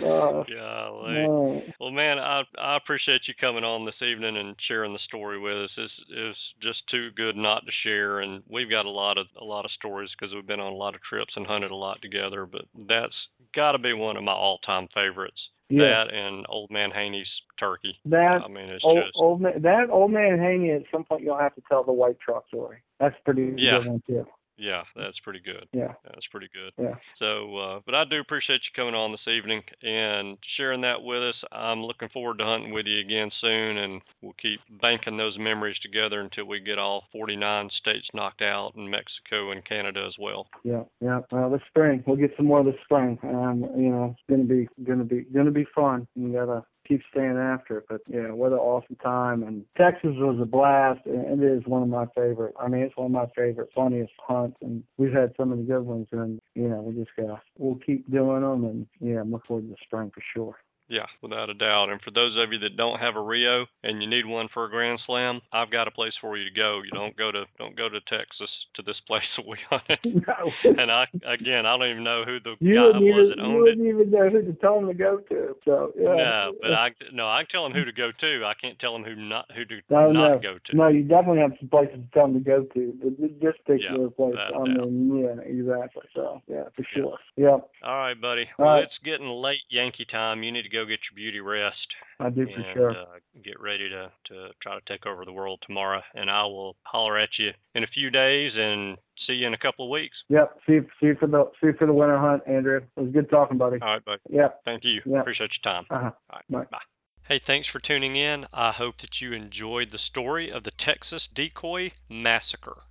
Golly. 0.00 1.24
uh, 1.24 1.72
Well, 1.80 1.90
man, 1.90 2.18
I 2.18 2.42
I 2.58 2.76
appreciate 2.76 3.22
you 3.26 3.34
coming 3.40 3.64
on 3.64 3.84
this 3.84 4.00
evening 4.02 4.36
and 4.36 4.54
sharing 4.68 4.92
the 4.92 4.98
story 5.00 5.38
with 5.38 5.56
us. 5.64 5.70
It's 5.76 5.92
it's 6.10 6.38
just 6.62 6.82
too 6.90 7.10
good 7.16 7.36
not 7.36 7.64
to 7.66 7.72
share, 7.82 8.20
and 8.20 8.42
we've 8.48 8.70
got 8.70 8.86
a 8.86 8.90
lot 8.90 9.18
of 9.18 9.26
a 9.40 9.44
lot 9.44 9.64
of 9.64 9.70
stories 9.72 10.10
because 10.18 10.34
we've 10.34 10.46
been 10.46 10.60
on 10.60 10.72
a 10.72 10.76
lot 10.76 10.94
of 10.94 11.02
trips 11.02 11.32
and 11.36 11.46
hunted 11.46 11.70
a 11.70 11.76
lot 11.76 12.00
together. 12.02 12.46
But 12.46 12.62
that's 12.88 13.14
got 13.54 13.72
to 13.72 13.78
be 13.78 13.92
one 13.92 14.16
of 14.16 14.24
my 14.24 14.32
all-time 14.32 14.88
favorites. 14.94 15.40
yeah. 15.68 16.04
That 16.04 16.14
and 16.14 16.46
Old 16.48 16.70
Man 16.70 16.90
Haney's 16.90 17.28
turkey. 17.58 17.98
That 18.06 18.42
I 18.44 18.48
mean, 18.48 18.68
it's 18.68 18.84
old, 18.84 18.98
just 19.02 19.12
old 19.16 19.40
man, 19.40 19.62
that 19.62 19.90
old 19.90 20.10
man 20.10 20.38
Haney. 20.38 20.70
At 20.72 20.82
some 20.92 21.04
point, 21.04 21.22
you'll 21.22 21.38
have 21.38 21.54
to 21.54 21.62
tell 21.68 21.84
the 21.84 21.92
white 21.92 22.18
truck 22.20 22.46
story. 22.48 22.78
That's 23.00 23.16
pretty 23.24 23.54
Yeah. 23.56 23.78
good 23.78 23.86
one 23.88 24.02
too. 24.06 24.26
Yeah, 24.56 24.82
that's 24.96 25.18
pretty 25.20 25.40
good. 25.40 25.66
Yeah. 25.72 25.92
That's 26.04 26.26
pretty 26.30 26.48
good. 26.52 26.72
Yeah. 26.82 26.94
So, 27.18 27.56
uh, 27.56 27.80
but 27.84 27.94
I 27.94 28.04
do 28.04 28.20
appreciate 28.20 28.60
you 28.64 28.72
coming 28.76 28.94
on 28.94 29.12
this 29.12 29.26
evening 29.26 29.62
and 29.82 30.38
sharing 30.56 30.80
that 30.82 31.02
with 31.02 31.22
us. 31.22 31.34
I'm 31.52 31.82
looking 31.82 32.08
forward 32.10 32.38
to 32.38 32.44
hunting 32.44 32.72
with 32.72 32.86
you 32.86 33.00
again 33.00 33.30
soon, 33.40 33.78
and 33.78 34.02
we'll 34.20 34.34
keep 34.40 34.60
banking 34.80 35.16
those 35.16 35.38
memories 35.38 35.78
together 35.82 36.20
until 36.20 36.44
we 36.44 36.60
get 36.60 36.78
all 36.78 37.04
49 37.12 37.70
states 37.80 38.06
knocked 38.14 38.42
out, 38.42 38.74
and 38.76 38.90
Mexico 38.90 39.52
and 39.52 39.64
Canada 39.64 40.04
as 40.06 40.14
well. 40.18 40.46
Yeah, 40.64 40.82
yeah. 41.00 41.20
Well, 41.30 41.50
this 41.50 41.62
spring 41.68 42.02
we'll 42.06 42.16
get 42.16 42.32
some 42.36 42.46
more 42.46 42.64
this 42.64 42.74
spring. 42.84 43.18
Um, 43.22 43.66
you 43.76 43.90
know, 43.90 44.14
it's 44.16 44.22
gonna 44.28 44.44
be 44.44 44.68
gonna 44.84 45.04
be 45.04 45.22
gonna 45.34 45.50
be 45.50 45.66
fun. 45.74 46.06
You 46.14 46.32
gotta 46.32 46.64
keep 46.86 47.02
staying 47.10 47.36
after 47.38 47.78
it. 47.78 47.84
But 47.88 48.00
yeah, 48.08 48.30
what 48.30 48.52
an 48.52 48.58
awesome 48.58 48.96
time! 48.96 49.42
And 49.42 49.64
Texas 49.80 50.12
was 50.16 50.38
a 50.40 50.46
blast. 50.46 51.00
and 51.06 51.42
It 51.42 51.46
is 51.46 51.66
one 51.66 51.82
of 51.82 51.88
my 51.88 52.06
favorite. 52.14 52.54
I 52.60 52.68
mean, 52.68 52.82
it's 52.82 52.96
one 52.96 53.06
of 53.06 53.12
my 53.12 53.26
favorite, 53.36 53.70
funniest 53.74 54.12
hunts. 54.26 54.56
And 54.62 54.82
we've 54.96 55.12
had 55.12 55.32
some 55.36 55.52
of 55.52 55.58
the 55.58 55.64
good 55.64 55.82
ones. 55.82 56.08
And 56.12 56.40
you 56.54 56.68
know, 56.68 56.80
we 56.82 56.94
just 56.94 57.14
gotta 57.16 57.40
we'll 57.58 57.76
keep 57.76 58.10
doing 58.10 58.42
them. 58.42 58.64
And 58.64 58.86
yeah, 59.00 59.20
I'm 59.20 59.30
looking 59.30 59.46
forward 59.48 59.62
to 59.62 59.68
the 59.70 59.76
spring 59.84 60.10
for 60.14 60.22
sure. 60.34 60.56
Yeah, 60.92 61.06
without 61.22 61.48
a 61.48 61.54
doubt. 61.54 61.88
And 61.88 62.02
for 62.02 62.10
those 62.10 62.36
of 62.36 62.52
you 62.52 62.58
that 62.58 62.76
don't 62.76 62.98
have 63.00 63.16
a 63.16 63.20
Rio 63.22 63.64
and 63.82 64.02
you 64.02 64.08
need 64.08 64.26
one 64.26 64.48
for 64.52 64.66
a 64.66 64.70
Grand 64.70 65.00
Slam, 65.06 65.40
I've 65.50 65.70
got 65.70 65.88
a 65.88 65.90
place 65.90 66.12
for 66.20 66.36
you 66.36 66.44
to 66.44 66.50
go. 66.54 66.82
You 66.84 66.90
don't 66.90 67.16
go 67.16 67.32
to 67.32 67.44
don't 67.58 67.74
go 67.74 67.88
to 67.88 67.98
Texas 68.02 68.50
to 68.74 68.82
this 68.82 69.00
place 69.06 69.24
that 69.38 69.46
we 69.48 69.56
hunted. 69.70 69.98
no, 70.04 70.52
And 70.78 70.92
I 70.92 71.06
again, 71.26 71.64
I 71.64 71.78
don't 71.78 71.88
even 71.90 72.04
know 72.04 72.24
who 72.26 72.40
the 72.40 72.56
you 72.60 72.74
guy 72.76 72.98
was 72.98 73.02
even 73.02 73.28
that 73.30 73.42
owned 73.42 73.54
it. 73.54 73.56
You 73.56 73.62
wouldn't 73.62 73.86
even 73.88 74.10
know 74.10 74.28
who 74.28 74.42
to 74.42 74.52
tell 74.60 74.74
them 74.76 74.88
to 74.88 74.94
go 74.94 75.16
to. 75.30 75.56
So 75.64 75.92
yeah. 75.98 76.12
No, 76.14 76.52
but 76.60 76.72
I 76.74 76.90
no, 77.10 77.26
I 77.26 77.38
can 77.40 77.48
tell 77.50 77.64
him 77.66 77.72
who 77.72 77.84
to 77.86 77.92
go 77.92 78.10
to. 78.20 78.44
I 78.44 78.52
can't 78.60 78.78
tell 78.78 78.94
him 78.94 79.02
who 79.04 79.14
not 79.16 79.50
who 79.56 79.64
to 79.64 79.80
No, 79.88 80.12
not 80.12 80.28
no. 80.34 80.38
go 80.40 80.58
to. 80.66 80.76
No, 80.76 80.88
you 80.88 81.04
definitely 81.04 81.40
have 81.40 81.52
some 81.58 81.70
places 81.70 81.96
to 82.04 82.08
tell 82.12 82.26
them 82.28 82.34
to 82.34 82.40
go 82.44 82.64
to. 82.64 82.92
But 83.02 83.16
th- 83.16 83.32
this 83.40 83.54
particular 83.64 84.10
place, 84.10 84.32
without 84.36 84.68
a 84.68 84.82
I 84.82 84.84
mean, 84.84 85.24
yeah, 85.24 85.40
exactly. 85.42 86.02
So, 86.14 86.42
yeah, 86.48 86.64
for 86.76 86.82
Yeah. 86.82 87.02
sure. 87.02 87.18
Yeah, 87.36 87.48
All 87.82 87.96
right, 87.96 88.20
buddy. 88.20 88.44
All 88.58 88.66
well, 88.66 88.74
right. 88.74 88.84
it's 88.84 88.98
getting 89.04 89.26
late 89.28 89.62
Yankee 89.70 90.04
time. 90.04 90.42
You 90.42 90.52
need 90.52 90.62
to 90.62 90.68
go 90.68 90.81
get 90.84 91.00
your 91.10 91.16
beauty 91.16 91.40
rest 91.40 91.86
I 92.20 92.30
do 92.30 92.46
for 92.46 92.52
and 92.52 92.64
sure. 92.74 92.90
uh, 92.90 93.04
get 93.42 93.60
ready 93.60 93.88
to 93.88 94.10
to 94.28 94.50
try 94.60 94.74
to 94.74 94.80
take 94.86 95.06
over 95.06 95.24
the 95.24 95.32
world 95.32 95.62
tomorrow. 95.66 96.02
And 96.14 96.30
I 96.30 96.44
will 96.44 96.76
holler 96.84 97.18
at 97.18 97.30
you 97.38 97.50
in 97.74 97.84
a 97.84 97.86
few 97.88 98.10
days 98.10 98.52
and 98.56 98.96
see 99.26 99.34
you 99.34 99.46
in 99.46 99.54
a 99.54 99.58
couple 99.58 99.86
of 99.86 99.90
weeks. 99.90 100.16
Yep. 100.28 100.58
See 100.66 100.72
you, 100.74 100.86
see 101.00 101.06
you 101.08 101.16
for 101.18 101.26
the 101.26 101.50
see 101.60 101.68
you 101.68 101.74
for 101.78 101.86
the 101.86 101.92
winter 101.92 102.18
hunt, 102.18 102.42
Andrew. 102.46 102.80
It 102.96 103.00
was 103.00 103.12
good 103.12 103.30
talking, 103.30 103.58
buddy. 103.58 103.78
All 103.80 103.88
right, 103.88 104.04
buddy. 104.04 104.20
Yep. 104.30 104.60
Thank 104.64 104.84
you. 104.84 105.00
Yeah. 105.04 105.20
Appreciate 105.20 105.50
your 105.62 105.72
time. 105.72 105.86
Uh 105.90 105.98
huh. 105.98 106.10
All 106.30 106.38
right. 106.38 106.70
Bye. 106.70 106.78
Bye. 106.78 106.84
Hey, 107.28 107.38
thanks 107.38 107.68
for 107.68 107.78
tuning 107.78 108.16
in. 108.16 108.46
I 108.52 108.72
hope 108.72 108.98
that 108.98 109.20
you 109.20 109.32
enjoyed 109.32 109.90
the 109.90 109.98
story 109.98 110.50
of 110.50 110.64
the 110.64 110.72
Texas 110.72 111.28
Decoy 111.28 111.92
Massacre. 112.08 112.82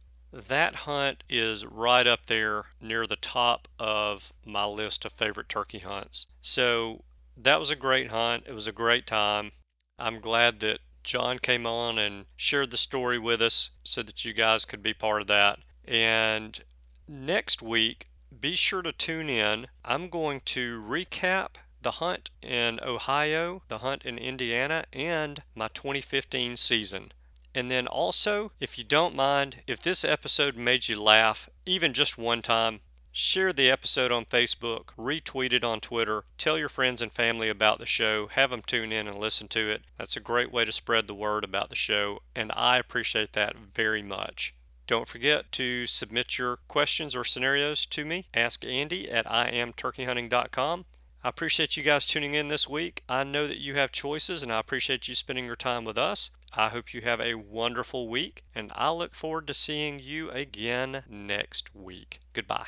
That 0.48 0.74
hunt 0.74 1.26
is 1.28 1.66
right 1.66 2.08
up 2.08 2.26
there 2.28 2.64
near 2.80 3.06
the 3.06 3.18
top 3.18 3.68
of 3.78 4.32
my 4.46 4.64
list 4.64 5.04
of 5.04 5.12
favorite 5.12 5.50
turkey 5.50 5.80
hunts. 5.80 6.28
So 6.40 7.04
that 7.44 7.60
was 7.60 7.72
a 7.72 7.76
great 7.76 8.10
hunt. 8.10 8.44
It 8.48 8.54
was 8.54 8.68
a 8.68 8.72
great 8.72 9.08
time. 9.08 9.52
I'm 9.98 10.20
glad 10.20 10.60
that 10.60 10.80
John 11.04 11.40
came 11.40 11.66
on 11.66 11.98
and 11.98 12.28
shared 12.36 12.70
the 12.70 12.78
story 12.78 13.18
with 13.18 13.42
us 13.42 13.72
so 13.84 14.04
that 14.04 14.24
you 14.24 14.34
guys 14.34 14.66
could 14.66 14.84
be 14.84 14.94
part 14.94 15.22
of 15.22 15.28
that. 15.28 15.60
And 15.86 16.64
next 17.08 17.62
week, 17.62 18.08
be 18.40 18.56
sure 18.56 18.84
to 18.84 18.92
tune 18.92 19.30
in. 19.30 19.68
I'm 19.84 20.10
going 20.10 20.42
to 20.42 20.82
recap 20.82 21.56
the 21.82 21.92
hunt 21.92 22.30
in 22.44 22.80
Ohio, 22.84 23.64
the 23.68 23.80
hunt 23.80 24.06
in 24.06 24.20
Indiana, 24.20 24.86
and 24.94 25.42
my 25.56 25.68
2015 25.70 26.56
season. 26.58 27.12
And 27.56 27.72
then 27.72 27.88
also, 27.88 28.52
if 28.60 28.78
you 28.78 28.84
don't 28.84 29.16
mind, 29.16 29.64
if 29.66 29.82
this 29.82 30.06
episode 30.06 30.56
made 30.56 30.88
you 30.88 31.02
laugh, 31.02 31.50
even 31.66 31.94
just 31.94 32.18
one 32.18 32.44
time, 32.44 32.82
share 33.14 33.52
the 33.52 33.70
episode 33.70 34.12
on 34.12 34.24
Facebook, 34.24 34.86
retweet 34.98 35.52
it 35.52 35.64
on 35.64 35.82
Twitter, 35.82 36.24
tell 36.38 36.58
your 36.58 36.70
friends 36.70 37.02
and 37.02 37.12
family 37.12 37.50
about 37.50 37.78
the 37.78 37.86
show, 37.86 38.28
have 38.28 38.50
them 38.50 38.62
tune 38.62 38.92
in 38.94 39.08
and 39.08 39.20
listen 39.20 39.48
to 39.50 39.70
it. 39.70 39.84
That's 39.98 40.16
a 40.16 40.22
great 40.22 40.52
way 40.52 40.64
to 40.64 40.72
spread 40.72 41.08
the 41.08 41.14
word 41.14 41.44
about 41.44 41.70
the 41.70 41.76
show, 41.76 42.22
and 42.34 42.52
I 42.56 42.78
appreciate 42.78 43.34
that 43.34 43.58
very 43.58 44.02
much. 44.02 44.54
Don't 44.88 45.08
forget 45.08 45.52
to 45.54 45.86
submit 45.86 46.38
your 46.38 46.58
questions 46.68 47.16
or 47.16 47.24
scenarios 47.24 47.86
to 47.88 48.04
me. 48.04 48.28
Ask 48.34 48.66
Andy 48.66 49.10
at 49.12 49.26
iamturkeyhunting.com. 49.26 50.86
I 51.24 51.30
appreciate 51.30 51.78
you 51.78 51.84
guys 51.84 52.06
tuning 52.06 52.34
in 52.34 52.48
this 52.48 52.68
week. 52.68 53.04
I 53.08 53.24
know 53.24 53.46
that 53.46 53.62
you 53.62 53.76
have 53.76 53.92
choices, 53.92 54.42
and 54.42 54.52
I 54.52 54.60
appreciate 54.60 55.08
you 55.08 55.16
spending 55.16 55.46
your 55.46 55.56
time 55.56 55.86
with 55.86 55.98
us. 55.98 56.32
I 56.54 56.70
hope 56.70 56.94
you 56.94 57.02
have 57.02 57.22
a 57.22 57.36
wonderful 57.36 58.08
week, 58.08 58.44
and 58.56 58.72
I 58.74 58.90
look 58.90 59.16
forward 59.16 59.48
to 59.48 59.54
seeing 59.54 60.00
you 60.00 60.32
again 60.32 61.04
next 61.08 61.76
week. 61.76 62.20
Goodbye. 62.34 62.68